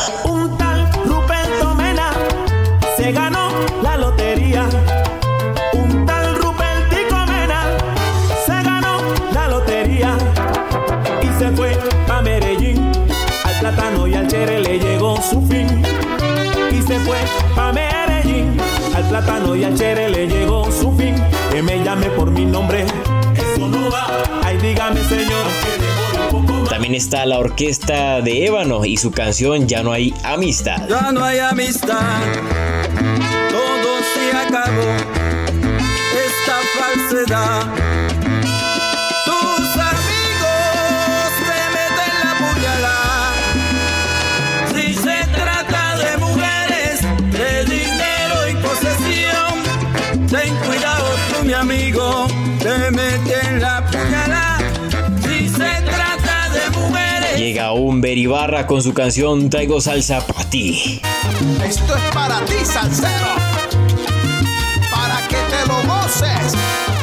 Y 17.25 17.27
se 17.27 17.55
fue 17.55 17.63
a 17.63 17.73
Medellín. 17.73 18.57
Al 18.95 19.09
plátano 19.09 19.57
y 19.57 19.65
al 19.65 19.77
chere 19.77 20.09
le 20.09 20.27
llegó 20.27 20.71
su 20.71 20.93
fin. 20.97 21.15
Que 21.51 21.63
me 21.63 21.83
llame 21.83 22.07
por 22.11 22.31
mi 22.31 22.45
nombre. 22.45 22.85
Eso 23.37 23.69
no 23.69 23.91
va. 23.91 24.07
Ay, 24.43 24.59
dígame, 24.59 25.03
señor. 25.05 25.45
También 26.69 26.95
está 26.95 27.25
la 27.25 27.39
orquesta 27.39 28.21
de 28.21 28.47
Ébano 28.47 28.85
y 28.85 28.97
su 28.97 29.13
canción 29.13 29.69
Ya 29.69 29.83
no 29.83 29.93
hay 29.93 30.13
amistad. 30.25 30.89
Ya 30.89 31.13
no 31.13 31.25
hay 31.25 31.39
amistad, 31.39 32.21
todo 33.51 34.01
se 34.15 34.37
acabó. 34.37 34.97
Esta 36.27 36.57
falsedad. 36.79 38.04
Amigo, 51.65 52.27
te 52.59 52.91
meten 52.91 53.61
la 53.61 53.85
puñalada. 53.87 54.59
Si 55.23 55.49
se 55.49 55.83
trata 55.83 56.51
de 56.51 56.79
mujeres. 56.79 57.39
Llega 57.39 57.73
un 57.73 58.01
Beribarra 58.01 58.67
con 58.67 58.83
su 58.83 58.93
canción 58.93 59.49
Traigo 59.49 59.81
salsa 59.81 60.27
para 60.27 60.45
ti. 60.51 61.01
Esto 61.67 61.97
es 61.97 62.15
para 62.15 62.45
ti, 62.45 62.65
salsero. 62.65 63.35
Para 64.91 65.27
que 65.29 65.37
te 65.37 65.67
lo 65.67 65.95
goces. 65.95 66.94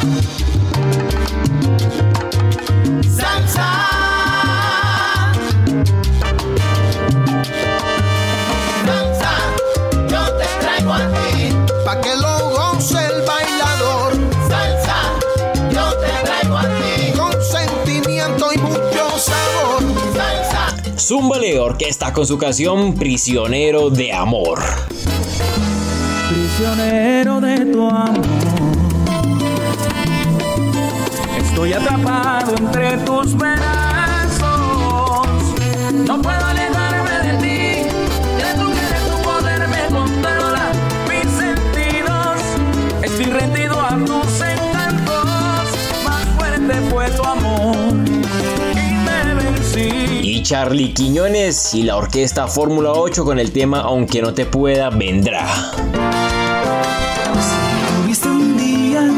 Zúmbale 21.11 21.59
Orquesta 21.59 22.13
con 22.13 22.25
su 22.25 22.37
canción 22.37 22.95
Prisionero 22.95 23.89
de 23.89 24.13
Amor. 24.13 24.61
prisionero 26.29 27.41
de 27.41 27.65
tu 27.65 27.85
amor. 27.89 28.25
Estoy 31.37 31.73
atrapado 31.73 32.55
entre 32.57 32.97
tus 32.99 33.35
brazos. 33.35 34.47
No 36.07 36.21
puedo 36.21 36.60
Charlie 50.51 50.93
Quiñones 50.93 51.73
y 51.73 51.83
la 51.83 51.95
orquesta 51.95 52.45
Fórmula 52.45 52.91
8 52.91 53.23
con 53.23 53.39
el 53.39 53.53
tema 53.53 53.79
Aunque 53.79 54.21
no 54.21 54.33
te 54.33 54.45
pueda, 54.45 54.89
vendrá. 54.89 55.47
Tuviste 58.03 58.27
un 58.27 58.57
día 58.57 59.09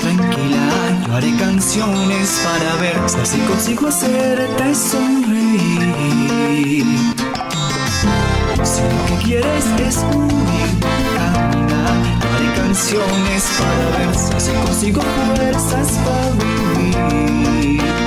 tranquila, 0.00 1.14
haré 1.14 1.36
canciones 1.36 2.40
para 2.42 2.74
ver 2.76 2.96
si 3.06 3.18
así 3.18 3.38
consigo 3.40 3.88
hacerte 3.88 4.74
sonreír. 4.74 6.86
Si 8.64 8.80
lo 8.80 9.04
que 9.08 9.16
quieres 9.26 9.66
es 9.86 9.98
huir, 10.14 10.70
caminar, 11.16 11.96
yo 12.18 12.28
haré 12.34 12.48
canciones 12.56 13.42
para 13.58 13.84
ver 13.98 14.10
si 14.16 14.32
así 14.34 14.52
consigo 14.64 15.02
fuerzas 15.36 15.88
para 16.02 16.30
vivir. 16.30 18.05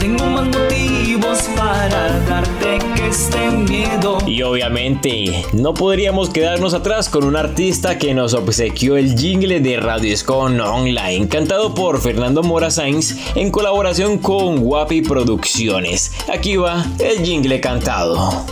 Tengo 0.00 0.24
más 0.24 0.46
motivos 0.46 1.38
para 1.54 2.18
darte 2.20 2.78
que 2.96 3.08
este 3.08 3.50
miedo. 3.50 4.16
Y 4.26 4.40
obviamente 4.42 5.44
no 5.52 5.74
podríamos 5.74 6.30
quedarnos 6.30 6.72
atrás 6.72 7.10
con 7.10 7.24
un 7.24 7.36
artista 7.36 7.98
que 7.98 8.14
nos 8.14 8.32
obsequió 8.32 8.96
el 8.96 9.14
jingle 9.14 9.60
de 9.60 9.76
Radio 9.76 10.14
Escon 10.14 10.58
Online, 10.58 11.28
cantado 11.28 11.74
por 11.74 12.00
Fernando 12.00 12.42
Mora 12.42 12.70
Sainz 12.70 13.16
en 13.36 13.50
colaboración 13.50 14.16
con 14.16 14.60
Guapi 14.60 15.02
Producciones. 15.02 16.12
Aquí 16.32 16.56
va 16.56 16.86
el 16.98 17.22
jingle 17.22 17.60
cantado. 17.60 18.46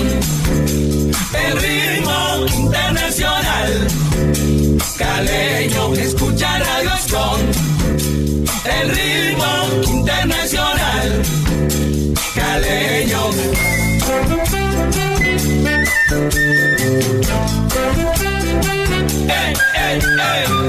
El 0.00 1.60
ritmo 1.60 2.46
internacional. 2.56 3.88
Caleño, 4.96 5.92
escucha 5.94 6.58
Radio 6.58 6.90
Escon, 6.94 7.40
el 8.80 8.88
ritmo 8.90 9.50
internacional. 9.88 11.22
Caleño. 12.34 13.30
Ey, 19.28 19.54
ey, 19.74 19.98
ey. 20.20 20.68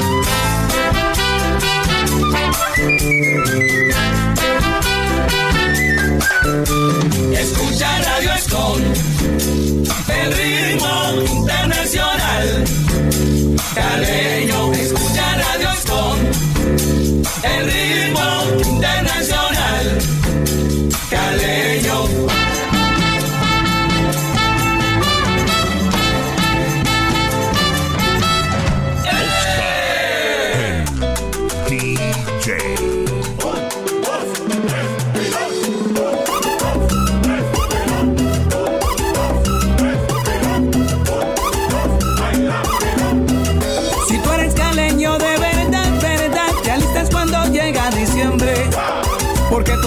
Escucha 6.49 7.99
Radio 8.01 8.33
Escon, 8.33 8.81
el 10.07 10.33
ritmo 10.33 11.21
internacional. 11.31 12.63
Caleño, 13.75 14.73
escucha 14.73 15.35
Radio 15.35 15.69
Escon, 15.69 16.17
el 17.43 17.71
ritmo 17.71 18.67
internacional. 18.67 19.99
Caleño. 21.11 22.48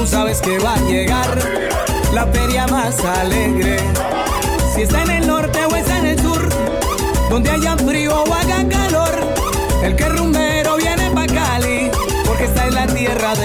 tú 0.02 0.08
sabes 0.08 0.40
que 0.40 0.58
va 0.58 0.74
a 0.74 0.80
llegar 0.80 1.38
la 2.12 2.26
feria 2.26 2.66
más 2.66 2.98
alegre. 3.04 3.76
Si 4.74 4.82
está 4.82 5.04
en 5.04 5.10
el 5.12 5.26
norte 5.28 5.64
o 5.64 5.76
está 5.76 5.96
en 5.98 6.06
el 6.06 6.18
sur, 6.20 6.48
donde 7.30 7.50
haya 7.50 7.76
frío 7.76 8.12
o 8.24 8.34
haga 8.34 8.68
calor, 8.68 9.14
el 9.84 9.94
que 9.94 10.08
rumbero 10.08 10.76
viene 10.76 11.08
pa' 11.10 11.26
Cali, 11.26 11.88
porque 12.26 12.44
está 12.46 12.66
en 12.66 12.74
la 12.74 12.86
tierra 12.88 13.36
de 13.36 13.41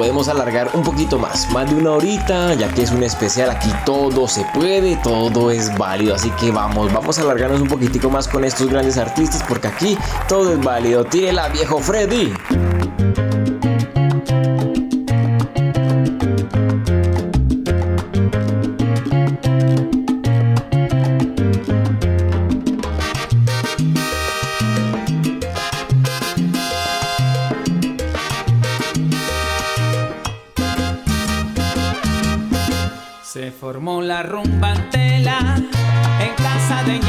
podemos 0.00 0.28
alargar 0.28 0.70
un 0.72 0.82
poquito 0.82 1.18
más, 1.18 1.50
más 1.50 1.68
de 1.68 1.76
una 1.76 1.90
horita, 1.90 2.54
ya 2.54 2.72
que 2.72 2.84
es 2.84 2.90
un 2.90 3.02
especial, 3.02 3.50
aquí 3.50 3.68
todo 3.84 4.26
se 4.26 4.46
puede, 4.54 4.96
todo 4.96 5.50
es 5.50 5.76
válido, 5.76 6.14
así 6.14 6.30
que 6.40 6.50
vamos, 6.50 6.90
vamos 6.90 7.18
a 7.18 7.20
alargarnos 7.20 7.60
un 7.60 7.68
poquitico 7.68 8.08
más 8.08 8.26
con 8.26 8.42
estos 8.46 8.68
grandes 8.68 8.96
artistas, 8.96 9.44
porque 9.46 9.68
aquí 9.68 9.98
todo 10.26 10.54
es 10.54 10.64
válido. 10.64 11.04
Tírela, 11.04 11.50
viejo 11.50 11.80
Freddy. 11.80 12.32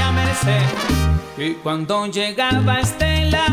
doña 0.02 0.62
Y 1.38 1.54
cuando 1.56 2.08
llegaba 2.08 2.80
Estela, 2.80 3.46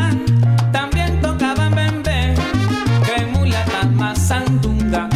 también 0.72 1.20
tocaba 1.20 1.68
bembé. 1.68 2.34
Que 3.04 3.26
mulata 3.26 3.84
más 3.92 4.18
sandunga, 4.28 5.08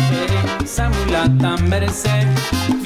esa 0.62 0.88
mulata 0.88 1.56
Merced. 1.68 2.81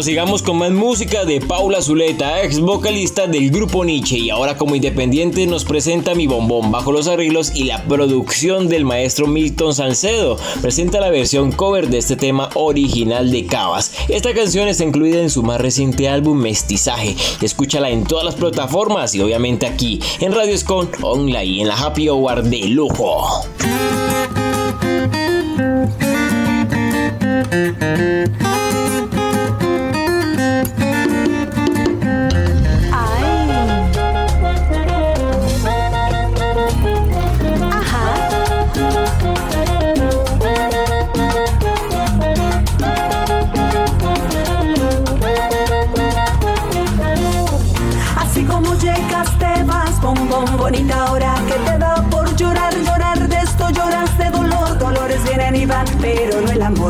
prosigamos 0.00 0.40
con 0.40 0.56
más 0.56 0.70
música 0.70 1.26
de 1.26 1.42
Paula 1.42 1.82
Zuleta, 1.82 2.42
ex 2.42 2.58
vocalista 2.58 3.26
del 3.26 3.50
grupo 3.50 3.84
Nietzsche 3.84 4.16
y 4.16 4.30
ahora 4.30 4.56
como 4.56 4.74
independiente 4.74 5.46
nos 5.46 5.66
presenta 5.66 6.14
Mi 6.14 6.26
Bombón 6.26 6.72
bajo 6.72 6.90
los 6.90 7.06
arreglos 7.06 7.52
y 7.54 7.64
la 7.64 7.84
producción 7.84 8.70
del 8.70 8.86
maestro 8.86 9.26
Milton 9.26 9.74
Salcedo. 9.74 10.38
Presenta 10.62 11.00
la 11.00 11.10
versión 11.10 11.52
cover 11.52 11.90
de 11.90 11.98
este 11.98 12.16
tema 12.16 12.48
original 12.54 13.30
de 13.30 13.44
Cavas. 13.44 13.92
Esta 14.08 14.32
canción 14.32 14.68
está 14.68 14.84
incluida 14.84 15.20
en 15.20 15.28
su 15.28 15.42
más 15.42 15.60
reciente 15.60 16.08
álbum 16.08 16.38
Mestizaje. 16.38 17.14
Escúchala 17.42 17.90
en 17.90 18.04
todas 18.04 18.24
las 18.24 18.36
plataformas 18.36 19.14
y 19.14 19.20
obviamente 19.20 19.66
aquí 19.66 20.00
en 20.20 20.32
Radio 20.32 20.56
Scon 20.56 20.88
Online 21.02 21.60
en 21.60 21.68
la 21.68 21.76
Happy 21.76 22.08
Hour 22.08 22.44
de 22.44 22.68
lujo. 22.68 23.44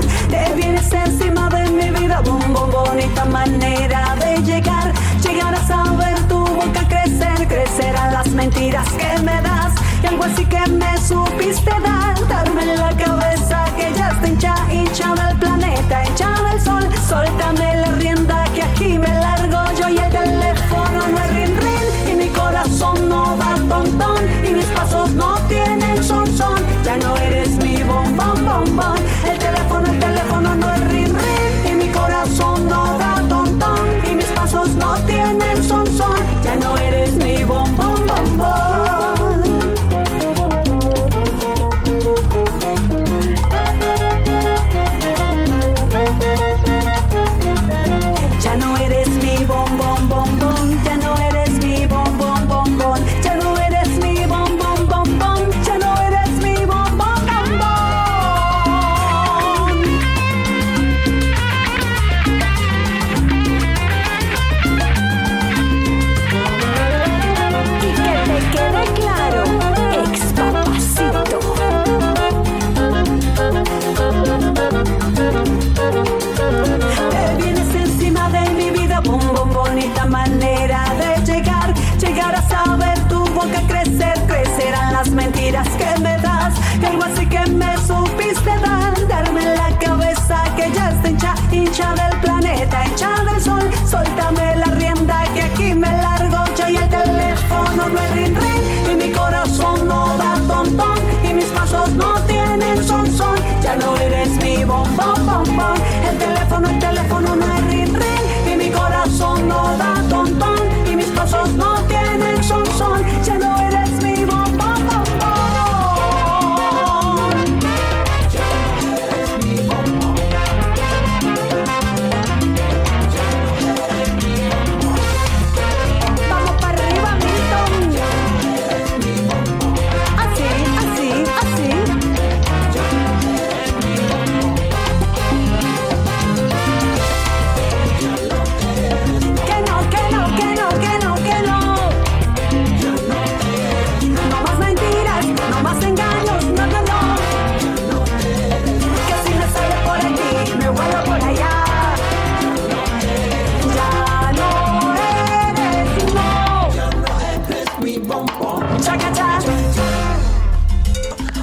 Amor. 0.01 0.28
Te 0.28 0.55
vienes 0.55 0.93
encima 0.93 1.48
de 1.48 1.70
mi 1.70 1.90
vida, 1.90 2.20
bom, 2.20 2.40
bom, 2.52 2.70
bonita 2.70 3.24
manera 3.27 4.16
de 4.16 4.43
llegar. 4.43 4.93
Llegar 5.22 5.55
a 5.55 5.66
saber 5.66 6.18
tu 6.28 6.39
boca 6.39 6.86
crecer, 6.89 7.47
crecerán 7.48 8.12
las 8.12 8.28
mentiras 8.28 8.89
que 8.93 9.22
me 9.22 9.40
das. 9.43 9.72
Y 10.02 10.06
algo 10.06 10.24
así 10.24 10.44
que 10.47 10.60
me 10.68 10.97
supiste 10.98 11.70
dar, 11.70 12.28
darme 12.28 12.64
la 12.77 12.90
cabeza 12.97 13.64
que 13.77 13.93
ya 13.97 14.10
está 14.10 14.28
hincha, 14.28 14.55
hincha 14.72 15.14
del 15.14 15.39
planeta, 15.39 16.05
hincha 16.06 16.31
del 16.43 16.60
sol. 16.60 16.89
Suéltame 17.09 17.77
la 17.77 17.90
rienda 17.93 18.44
que 18.55 18.62
aquí 18.62 18.98
me 18.98 19.09
largo 19.09 19.59
yo 19.78 19.89
y 19.89 19.98
el 19.98 20.10
teléfono 20.10 21.09
no 21.10 21.18
es 21.18 21.35
rin 21.35 21.56
rin 21.56 22.12
y 22.12 22.14
mi 22.16 22.28
corazón 22.28 23.09
no 23.09 23.36
da 23.36 23.55
ton 23.68 23.98
ton 23.98 24.22
y 24.44 24.55
mis 24.55 24.66
pasos 24.66 25.10
no 25.12 25.36
tienen 25.48 26.02
son 26.02 26.27
son. 26.36 26.59
Ya 26.85 26.97
no 26.97 27.16
eres 27.16 27.51
mi 27.56 27.82
bom 27.82 28.16
bom 28.16 29.10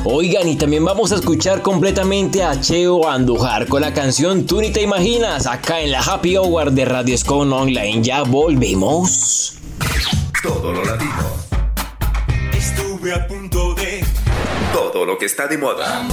Oigan, 0.10 0.48
y 0.48 0.56
también 0.56 0.86
vamos 0.86 1.12
a 1.12 1.16
escuchar 1.16 1.62
completamente 1.62 2.42
a 2.42 2.58
Cheo 2.62 3.10
Andujar 3.10 3.68
con 3.68 3.82
la 3.82 3.94
canción 3.94 4.46
Tú 4.46 4.62
ni 4.62 4.72
te 4.72 4.82
imaginas 4.82 5.46
acá 5.48 5.82
en 5.82 5.92
la 5.92 6.00
Happy 6.00 6.38
Hour 6.38 6.72
de 6.72 6.86
Radio 6.86 7.18
Scone 7.18 7.54
Online. 7.54 8.02
Ya 8.02 8.24
volvemos. 8.24 9.56
Todo 10.42 10.72
lo 10.72 10.86
latino. 10.86 11.12
Estuve 12.54 13.14
a 13.14 13.28
punto 13.28 13.76
de 13.76 14.02
Todo 14.72 15.06
lo 15.06 15.18
que 15.18 15.26
está 15.26 15.46
de 15.46 15.58
moda. 15.58 16.08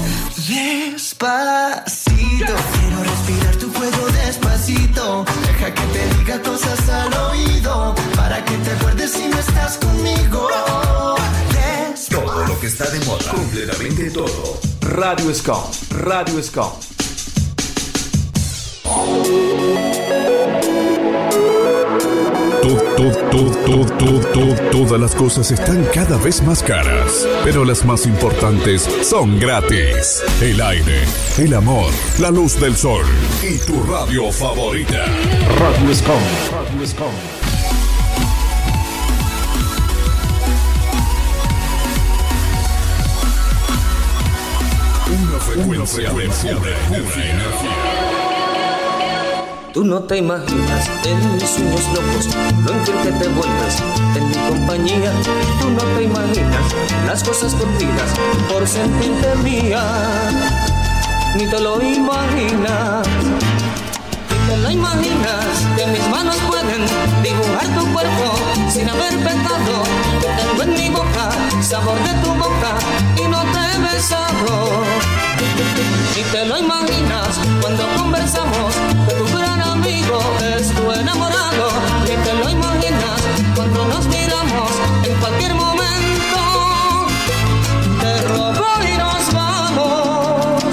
Despacito, 0.48 2.02
quiero 2.46 3.04
respirar 3.04 3.56
tu 3.60 3.70
fuego 3.70 4.06
despacito. 4.26 5.24
Deja 5.46 5.72
que 5.72 5.82
te 5.82 6.16
diga 6.18 6.42
cosas 6.42 6.88
al 6.88 7.14
oído, 7.30 7.94
para 8.16 8.44
que 8.44 8.56
te 8.56 8.72
acuerdes 8.72 9.12
si 9.12 9.28
no 9.28 9.38
estás 9.38 9.78
conmigo. 9.78 10.48
Todo 12.10 12.46
lo 12.46 12.58
que 12.60 12.66
está 12.66 12.88
de 12.90 13.00
moda. 13.06 13.30
Completamente 13.30 14.10
todo. 14.10 14.58
Radio 14.80 15.34
Scum, 15.34 15.62
Radio 15.90 16.42
Scum. 16.42 16.70
To- 22.62 22.80
to- 22.96 23.12
to- 23.30 23.50
to- 23.66 23.84
to- 23.98 24.20
to- 24.32 24.70
todas 24.70 25.00
las 25.00 25.14
cosas 25.14 25.50
están 25.50 25.84
cada 25.92 26.16
vez 26.16 26.42
más 26.42 26.62
caras, 26.62 27.26
pero 27.44 27.64
las 27.64 27.84
más 27.84 28.06
importantes 28.06 28.88
son 29.02 29.38
gratis. 29.38 30.22
El 30.40 30.60
aire, 30.62 31.04
el 31.38 31.52
amor, 31.54 31.90
la 32.18 32.30
luz 32.30 32.58
del 32.58 32.74
sol 32.76 33.04
y 33.42 33.58
tu 33.58 33.82
radio 33.84 34.32
favorita. 34.32 35.04
Radio 35.58 35.94
Scum, 35.94 36.22
Radio 36.52 36.86
Scum. 36.86 37.43
Frecuencia, 45.44 46.10
frecuencia 46.10 46.52
de 46.54 46.58
pura 46.58 47.24
energía. 47.24 48.24
Tú 49.72 49.84
no 49.84 50.00
te 50.04 50.18
imaginas 50.18 50.88
en 51.04 51.34
mis 51.34 51.50
sueños 51.50 51.82
locos 51.88 52.28
lo 52.64 52.72
infiel 52.72 52.96
que 53.02 53.12
te 53.12 53.28
vuelves 53.28 53.82
en 54.16 54.28
mi 54.28 54.34
compañía. 54.48 55.12
Tú 55.60 55.70
no 55.70 55.82
te 55.96 56.04
imaginas 56.04 56.64
las 57.06 57.24
cosas 57.24 57.54
contidas 57.54 58.10
por 58.48 58.66
sentirte 58.66 59.34
mía. 59.42 59.82
Ni 61.36 61.46
te 61.46 61.60
lo 61.60 61.82
imaginas. 61.82 63.06
Ni 64.30 64.48
te 64.48 64.56
lo 64.58 64.70
imaginas 64.70 65.46
que 65.76 65.86
mis 65.88 66.08
manos 66.08 66.36
pueden 66.48 66.86
dibujar 67.22 67.66
tu 67.76 67.92
cuerpo 67.92 68.34
sin 68.70 68.88
haber 68.88 69.16
pecado. 69.18 69.82
Que 70.20 70.28
tengo 70.40 70.62
en 70.62 70.74
mi 70.74 70.88
boca 70.90 71.30
sabor 71.60 71.98
de 71.98 72.12
tu 72.22 72.34
boca 72.34 72.76
y 73.16 73.28
no 73.28 73.53
he 73.74 73.78
besado. 73.78 74.84
Ni 76.16 76.22
te 76.32 76.44
lo 76.46 76.58
imaginas 76.58 77.40
cuando 77.60 77.84
conversamos 77.96 78.74
que 79.08 79.14
tu 79.14 79.26
gran 79.36 79.60
amigo 79.60 80.18
es 80.56 80.68
tu 80.74 80.92
enamorado. 80.92 81.68
Ni 82.04 82.16
te 82.24 82.32
lo 82.34 82.48
imaginas 82.48 83.20
cuando 83.54 83.86
nos 83.86 84.06
miramos 84.06 84.70
en 85.04 85.14
cualquier 85.20 85.54
momento. 85.54 86.40
Te 88.00 88.22
robo 88.28 88.66
y 88.82 88.96
nos 88.98 89.32
vamos. 89.32 90.64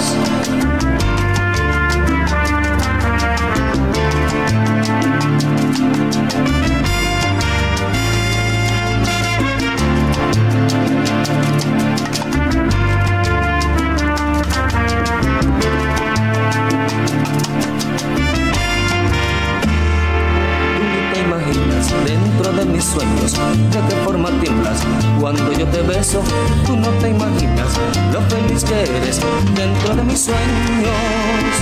Sueños. 22.84 23.32
De 23.70 23.78
qué 23.88 23.96
forma 24.04 24.30
tiemblas 24.40 24.80
cuando 25.20 25.52
yo 25.52 25.66
te 25.66 25.82
beso. 25.82 26.22
Tú 26.66 26.76
no 26.76 26.88
te 27.00 27.10
imaginas 27.10 27.68
lo 28.12 28.20
feliz 28.22 28.64
que 28.64 28.82
eres 28.82 29.20
dentro 29.54 29.94
de 29.96 30.02
mis 30.02 30.20
sueños. 30.20 31.52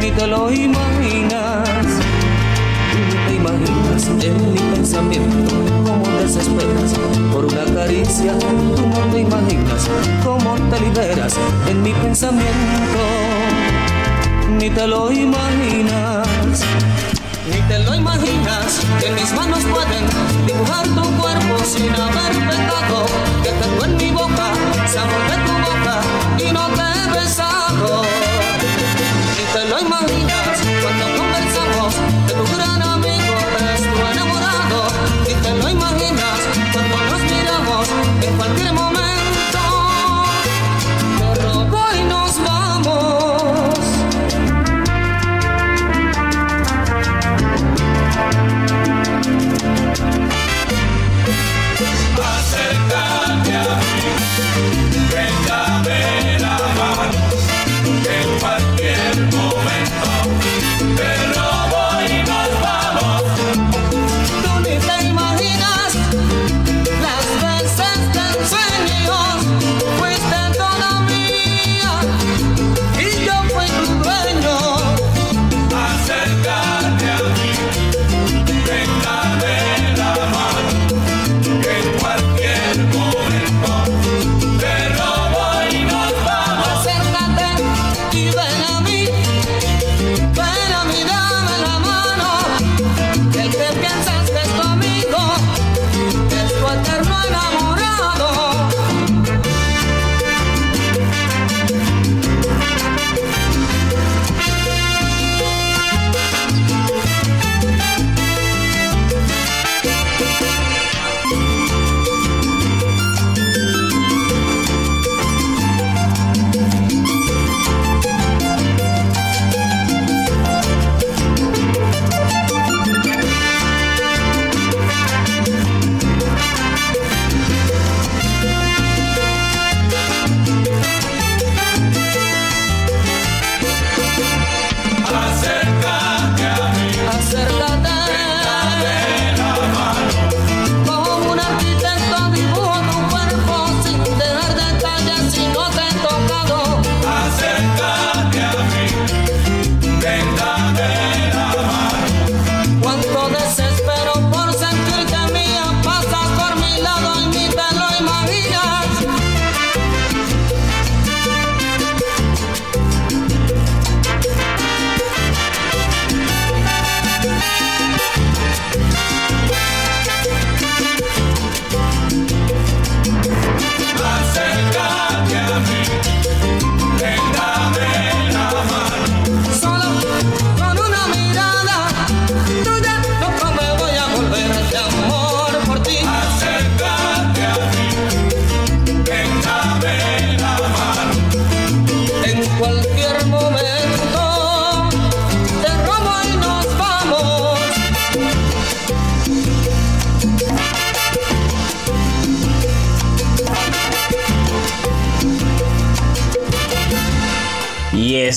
Ni 0.00 0.10
te 0.10 0.26
lo 0.26 0.50
imaginas. 0.50 1.88
Ni 2.94 3.14
te 3.26 3.34
imaginas 3.34 4.24
en 4.24 4.52
mi 4.52 4.58
pensamiento 4.74 5.54
cómo 5.84 6.16
desesperas 6.20 6.92
por 7.32 7.44
una 7.44 7.64
caricia. 7.74 8.32
Tú 8.38 8.86
no 8.86 9.12
te 9.12 9.20
imaginas 9.20 9.88
cómo 10.24 10.54
te 10.70 10.80
liberas 10.80 11.34
en 11.68 11.82
mi 11.82 11.92
pensamiento. 11.92 13.02
Ni 14.58 14.70
te 14.70 14.86
lo 14.86 15.10
imaginas. 15.10 16.62
Ni 17.44 17.60
te 17.62 17.78
lo 17.80 17.94
imaginas 17.94 18.80
que 19.00 19.10
mis 19.10 19.32
manos 19.32 19.64
pueden 19.64 20.06
dibujar 20.46 20.84
tu 20.84 21.02
cuerpo 21.20 21.64
sin 21.64 21.90
haber 21.90 22.32
pecado. 22.48 23.06
Que 23.42 23.50
tengo 23.50 23.84
en 23.84 23.96
mi 23.96 24.10
boca 24.12 24.52
sabor 24.86 25.22
de 25.30 25.36
tu 25.46 25.52
boca 25.52 26.00
y 26.38 26.52
no 26.52 26.68
te 26.68 26.82
he 26.82 27.12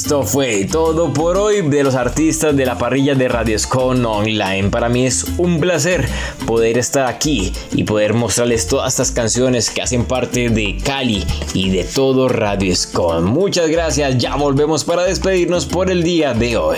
esto 0.06 0.22
fue 0.22 0.66
todo 0.66 1.12
por 1.12 1.36
hoy 1.36 1.64
de 1.64 1.84
los 1.84 1.96
artistas 1.96 2.56
de 2.56 2.64
la 2.64 2.78
parrilla 2.78 3.16
de 3.16 3.28
Radio 3.28 3.56
Escon 3.56 4.06
Online. 4.06 4.70
Para 4.70 4.88
mí 4.88 5.04
es 5.04 5.26
un 5.40 5.60
placer 5.60 6.08
poder 6.46 6.78
estar 6.78 7.08
aquí 7.08 7.52
y 7.72 7.86
poder 7.86 8.14
mostrarles 8.14 8.68
todas 8.68 8.94
estas 8.94 9.10
canciones 9.10 9.72
que 9.72 9.82
hacen 9.82 10.06
parte 10.06 10.50
de 10.50 10.78
Cali 10.78 11.26
y 11.56 11.72
de 11.72 11.86
todo 11.86 12.30
Radio 12.30 12.72
Escon. 12.72 13.24
Muchas 13.24 13.68
gracias, 13.68 14.20
ya 14.20 14.36
volvemos 14.36 14.84
para 14.84 15.06
despedirnos 15.06 15.66
por 15.66 15.90
el 15.90 16.04
día 16.04 16.36
de 16.36 16.56
hoy. 16.56 16.78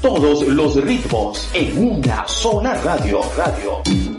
Todos 0.00 0.46
los 0.46 0.76
ritmos 0.76 1.50
en 1.54 1.76
una 1.76 2.28
sola 2.28 2.74
radio. 2.74 3.22
Radio. 3.36 4.11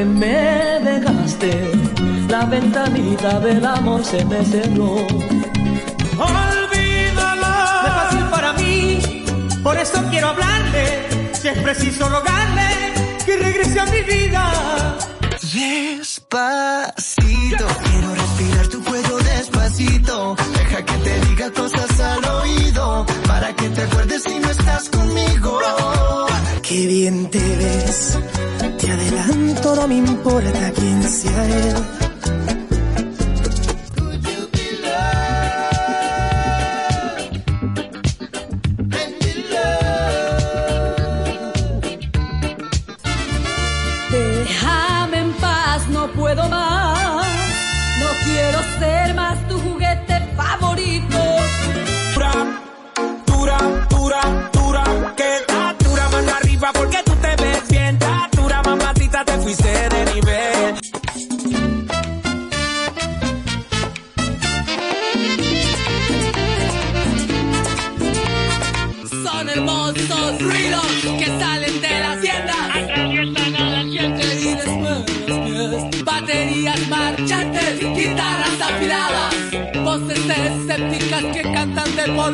Que 0.00 0.06
me 0.06 0.80
dejaste, 0.80 1.52
la 2.28 2.46
ventanita 2.46 3.38
del 3.40 3.66
amor 3.66 4.02
se 4.02 4.24
me 4.24 4.42
cerró. 4.46 4.94
Olvídalo. 6.34 7.52
No 7.82 7.86
es 7.86 7.94
fácil 8.00 8.24
para 8.30 8.52
mí, 8.54 9.24
por 9.62 9.76
eso 9.76 10.02
quiero 10.10 10.28
hablarle. 10.28 10.84
Si 11.34 11.48
es 11.48 11.58
preciso 11.58 12.08
rogarle 12.08 12.68
que 13.26 13.36
regrese 13.36 13.80
a 13.80 13.86
mi 13.86 14.00
vida. 14.14 14.44
Despacito, 15.52 16.06
quiero 17.84 18.14
respirar 18.14 18.68
tu 18.68 18.82
cuello 18.84 19.18
despacito. 19.18 20.36
Deja 20.58 20.82
que 20.82 20.94
te 20.94 21.20
diga 21.26 21.50
cosas 21.50 22.00
al 22.00 22.24
oído, 22.24 23.04
para 23.26 23.54
que 23.54 23.68
te 23.68 23.82
acuerdes 23.82 24.22
si 24.22 24.38
no 24.38 24.50
estás 24.50 24.88
conmigo. 24.88 25.60
Qué 26.70 26.86
bien 26.86 27.28
te 27.30 27.40
ves, 27.40 28.16
te 28.78 28.90
adelanto, 28.92 29.74
no 29.74 29.88
me 29.88 29.96
importa 29.96 30.70
quién 30.70 31.02
sea 31.02 31.46
él. 31.48 31.74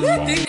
Cantan 0.02 0.26
de 0.26 0.45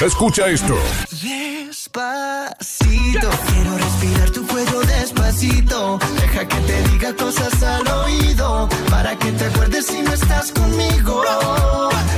Escucha 0.00 0.48
esto. 0.48 0.78
Despacito, 1.22 2.08
quiero 3.52 3.76
respirar 3.76 4.30
tu 4.30 4.46
cuello 4.46 4.80
despacito. 4.80 5.98
Deja 6.18 6.48
que 6.48 6.56
te 6.56 6.82
diga 6.84 7.14
cosas 7.14 7.62
al 7.62 7.86
oído. 7.86 8.66
Para 8.88 9.14
que 9.18 9.30
te 9.32 9.44
acuerdes 9.44 9.84
si 9.86 10.00
no 10.00 10.14
estás 10.14 10.52
conmigo. 10.52 11.22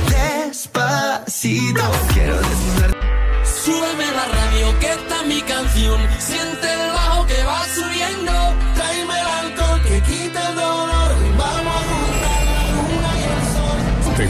Despacito, 0.07 1.83
quiero 2.13 2.37
desnudar. 2.37 2.95
Súbeme 3.43 4.05
la 4.13 4.25
radio 4.27 4.79
que 4.79 4.89
está 4.89 5.23
mi 5.23 5.41
canción. 5.41 5.99
Siente 6.19 6.92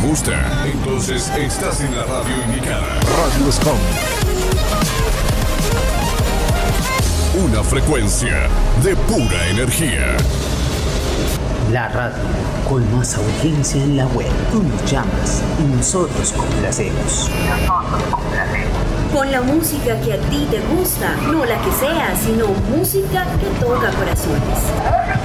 gusta? 0.03 0.65
Entonces 0.65 1.31
estás 1.37 1.79
en 1.79 1.95
la 1.95 2.03
radio 2.03 2.35
indicada. 2.45 2.99
Radio 2.99 3.51
Scom. 3.51 3.77
Una 7.45 7.63
frecuencia 7.63 8.49
de 8.83 8.95
pura 8.95 9.47
energía. 9.49 10.17
La 11.71 11.87
radio 11.87 12.17
con 12.69 12.95
más 12.95 13.15
audiencia 13.15 13.81
en 13.81 13.97
la 13.97 14.05
web. 14.07 14.29
Tú 14.51 14.61
nos 14.61 14.91
llamas 14.91 15.41
y 15.59 15.75
nosotros 15.75 16.33
complacemos. 16.33 17.29
Nosotros 17.47 18.03
complacemos. 18.11 19.13
Con 19.13 19.31
la 19.31 19.41
música 19.41 19.99
que 20.01 20.13
a 20.13 20.17
ti 20.17 20.47
te 20.51 20.59
gusta, 20.75 21.15
no 21.31 21.45
la 21.45 21.57
que 21.61 21.71
sea, 21.71 22.13
sino 22.15 22.47
música 22.75 23.25
que 23.39 23.45
toca 23.63 23.89
corazones. 23.91 25.22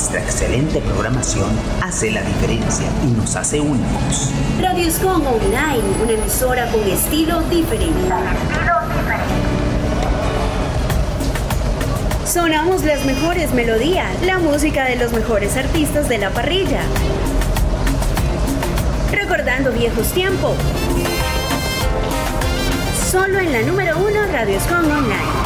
Nuestra 0.00 0.22
excelente 0.22 0.80
programación 0.80 1.50
hace 1.82 2.10
la 2.10 2.22
diferencia 2.22 2.86
y 3.06 3.08
nos 3.08 3.36
hace 3.36 3.60
únicos. 3.60 4.30
Radio 4.58 4.90
Scon 4.90 5.26
Online, 5.26 5.82
una 6.02 6.12
emisora 6.12 6.70
con 6.70 6.80
estilo 6.88 7.42
diferente. 7.42 8.08
Sonamos 12.24 12.82
las 12.84 13.04
mejores 13.04 13.52
melodías, 13.52 14.08
la 14.24 14.38
música 14.38 14.86
de 14.86 14.96
los 14.96 15.12
mejores 15.12 15.54
artistas 15.58 16.08
de 16.08 16.16
la 16.16 16.30
parrilla. 16.30 16.80
Recordando 19.12 19.70
viejos 19.70 20.10
tiempos. 20.14 20.56
Solo 23.10 23.38
en 23.38 23.52
la 23.52 23.60
número 23.60 23.98
uno 23.98 24.18
Radio 24.32 24.58
Scon 24.60 24.90
Online. 24.90 25.39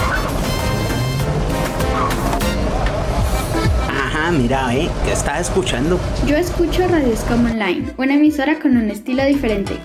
Ajá, 4.25 4.33
mira, 4.33 4.75
eh, 4.75 4.89
¿qué 5.05 5.13
estás 5.13 5.49
escuchando? 5.49 6.01
Yo 6.27 6.35
escucho 6.35 6.89
Radio 6.89 7.15
Scam 7.15 7.45
Online, 7.45 7.93
una 7.99 8.15
emisora 8.15 8.59
con 8.59 8.75
un 8.75 8.89
estilo 8.89 9.23
diferente. 9.23 9.77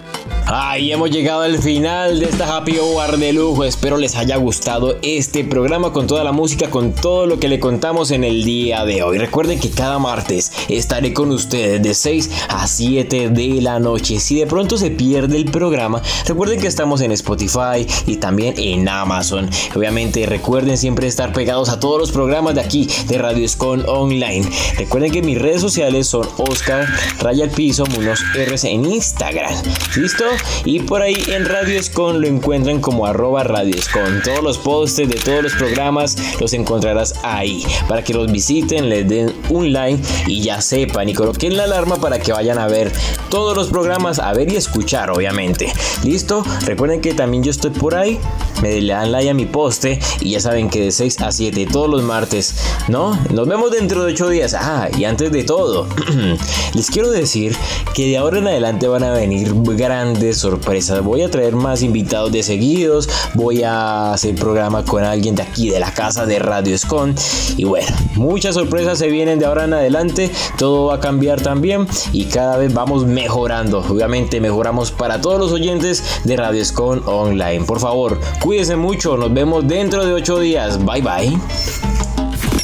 Ay, 0.51 0.91
hemos 0.91 1.11
llegado 1.11 1.41
al 1.41 1.59
final 1.59 2.19
de 2.19 2.26
esta 2.26 2.57
Happy 2.57 2.80
Hour 2.80 3.17
de 3.17 3.34
lujo. 3.34 3.65
Espero 3.65 3.97
les 3.97 4.15
haya 4.15 4.35
gustado 4.38 4.97
este 5.03 5.43
programa 5.43 5.93
con 5.93 6.07
toda 6.07 6.23
la 6.23 6.31
música, 6.31 6.71
con 6.71 6.91
todo 6.93 7.27
lo 7.27 7.39
que 7.39 7.47
le 7.47 7.59
contamos 7.59 8.09
en 8.09 8.23
el 8.23 8.43
día 8.43 8.84
de 8.84 9.03
hoy. 9.03 9.19
Recuerden 9.19 9.59
que 9.59 9.69
cada 9.69 9.99
martes 9.99 10.51
estaré 10.67 11.13
con 11.13 11.30
ustedes 11.30 11.84
de 11.84 11.93
6 11.93 12.31
a 12.49 12.65
7 12.65 13.30
de 13.30 13.61
la 13.61 13.80
noche. 13.80 14.19
Si 14.19 14.39
de 14.39 14.47
pronto 14.47 14.76
se 14.77 14.89
pierde 14.89 15.38
el 15.38 15.45
programa, 15.45 16.01
recuerden 16.26 16.59
que 16.59 16.65
estamos 16.65 17.01
en 17.01 17.11
Spotify 17.11 17.85
y 18.07 18.15
también 18.15 18.55
en 18.57 18.89
Amazon. 18.89 19.47
Obviamente 19.76 20.26
recuerden 20.26 20.80
siempre 20.80 21.05
estar 21.05 21.31
pegados 21.31 21.69
a 21.69 21.80
todos 21.80 21.99
los 21.99 22.11
programas 22.11 22.55
de 22.55 22.61
aquí 22.61 22.89
de 23.07 23.19
Radio 23.19 23.45
Escon 23.45 23.85
Online. 23.88 24.49
Recuerden 24.80 25.11
que 25.11 25.21
mis 25.21 25.39
redes 25.39 25.61
sociales 25.61 26.07
son 26.07 26.27
Oscar 26.38 26.88
Raya 27.19 27.47
Piso 27.51 27.85
Munoz 27.85 28.21
RS 28.34 28.63
en 28.63 28.85
Instagram. 28.85 29.53
¿Listo? 29.95 30.26
Y 30.66 30.82
por 30.82 31.02
ahí 31.02 31.16
en 31.28 31.45
Radio 31.45 31.80
Escon 31.80 32.22
lo 32.22 32.28
encuentran 32.28 32.82
como 32.82 33.06
arroba 33.06 33.44
Radio 33.44 33.76
Escon. 33.76 34.22
Todos 34.24 34.44
los 34.44 34.57
posts 34.57 34.98
de 34.98 35.07
todos 35.07 35.44
los 35.44 35.53
programas 35.53 36.18
los 36.40 36.53
encontrarás 36.53 37.16
ahí. 37.24 37.66
Para 37.88 38.03
que 38.03 38.14
los 38.14 38.32
visiten, 38.32 38.90
les 38.90 39.07
den 39.07 39.34
un 39.49 39.72
like 39.74 40.02
y 40.28 40.41
ya 40.41 40.61
sepan 40.61 41.10
y 41.10 41.14
coloquen 41.14 41.57
la 41.57 41.64
alarma 41.64 41.95
para 41.98 42.20
que 42.20 42.32
vayan 42.32 42.57
a 42.57 42.68
ver 42.68 42.91
todos 43.30 43.56
los 43.56 43.68
programas, 43.68 44.20
a 44.20 44.34
ver 44.34 44.52
y 44.52 44.56
escuchar 44.56 45.10
obviamente. 45.10 45.72
¿Listo? 46.03 46.44
Recuerden 46.66 47.02
que 47.02 47.14
también 47.14 47.44
yo 47.44 47.52
estoy 47.52 47.72
por 47.72 47.95
ahí. 47.95 48.20
Me 48.61 48.82
le 48.82 48.94
dan 48.94 49.11
like 49.11 49.30
a 49.30 49.34
mi 49.34 49.45
poste 49.45 49.99
y 50.20 50.32
ya 50.32 50.41
saben 50.41 50.70
que 50.70 50.82
de 50.82 50.91
6 50.91 51.22
a 51.22 51.32
7 51.32 51.68
todos 51.72 51.90
los 51.90 52.03
martes, 52.03 52.56
¿no? 52.90 53.18
Nos 53.32 53.48
vemos 53.48 53.72
dentro 53.72 54.03
de 54.03 54.14
8 54.14 54.30
días. 54.30 54.53
Ah, 54.53 54.90
y 54.98 55.06
antes 55.06 55.32
de 55.32 55.44
todo, 55.44 55.88
les 56.74 56.91
quiero 56.91 57.10
decir 57.10 57.56
que 57.94 58.07
de 58.07 58.18
ahora 58.18 58.40
en 58.40 58.48
adelante 58.48 58.88
van 58.88 59.03
a 59.03 59.11
venir 59.11 59.53
grandes 59.53 60.28
sorpresas. 60.38 61.03
Voy 61.03 61.22
a 61.22 61.31
traer 61.31 61.56
más 61.56 61.81
invitados 61.81 62.31
de 62.31 62.43
seguidos. 62.43 63.10
Voy 63.34 63.64
a 63.64 64.14
hacer 64.14 64.35
programa 64.35 64.84
con 64.85 65.03
alguien 65.03 65.35
de 65.35 65.43
aquí, 65.43 65.69
de 65.69 65.80
la 65.80 65.93
casa 65.93 66.26
de 66.26 66.39
Radio 66.39 66.76
Escon. 66.76 67.15
Y 67.57 67.64
bueno, 67.64 67.88
muchas 68.15 68.56
sorpresas 68.56 68.97
se 68.99 69.07
vienen 69.07 69.39
de 69.39 69.45
ahora 69.45 69.65
en 69.65 69.73
adelante. 69.73 70.31
Todo 70.57 70.88
va 70.88 70.95
a 70.95 70.99
cambiar 70.99 71.41
también 71.41 71.88
y 72.11 72.26
cada 72.26 72.57
vez 72.57 72.73
vamos 72.73 73.06
mejorando. 73.06 73.80
Obviamente 73.80 74.41
mejoramos 74.41 74.91
para 74.91 75.22
todos 75.22 75.39
los 75.39 75.51
oyentes 75.51 76.03
de 76.23 76.35
Radio 76.35 76.61
Escon 76.61 77.03
Online. 77.06 77.65
Por 77.65 77.80
favor, 77.80 78.19
cuídense 78.41 78.76
mucho. 78.76 79.18
Nos 79.18 79.34
vemos 79.34 79.68
dentro 79.68 80.06
de 80.06 80.14
8 80.14 80.39
días. 80.39 80.84
Bye 80.85 81.01
bye. 81.01 81.39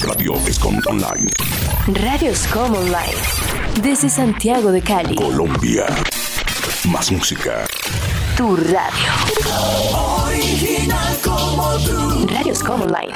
Radio 0.01 0.35
Escom 0.47 0.79
Online. 0.87 1.31
Radio 1.87 2.35
Scom 2.35 2.75
Online. 2.75 3.15
Desde 3.81 4.09
Santiago 4.09 4.71
de 4.71 4.81
Cali. 4.81 5.15
Colombia. 5.15 5.85
Más 6.91 7.11
música. 7.11 7.65
Tu 8.37 8.55
radio. 8.55 9.11
Original 10.23 11.17
como 11.23 11.77
tú. 11.79 12.27
Radio 12.27 12.53
Scom 12.53 12.81
Online. 12.81 13.13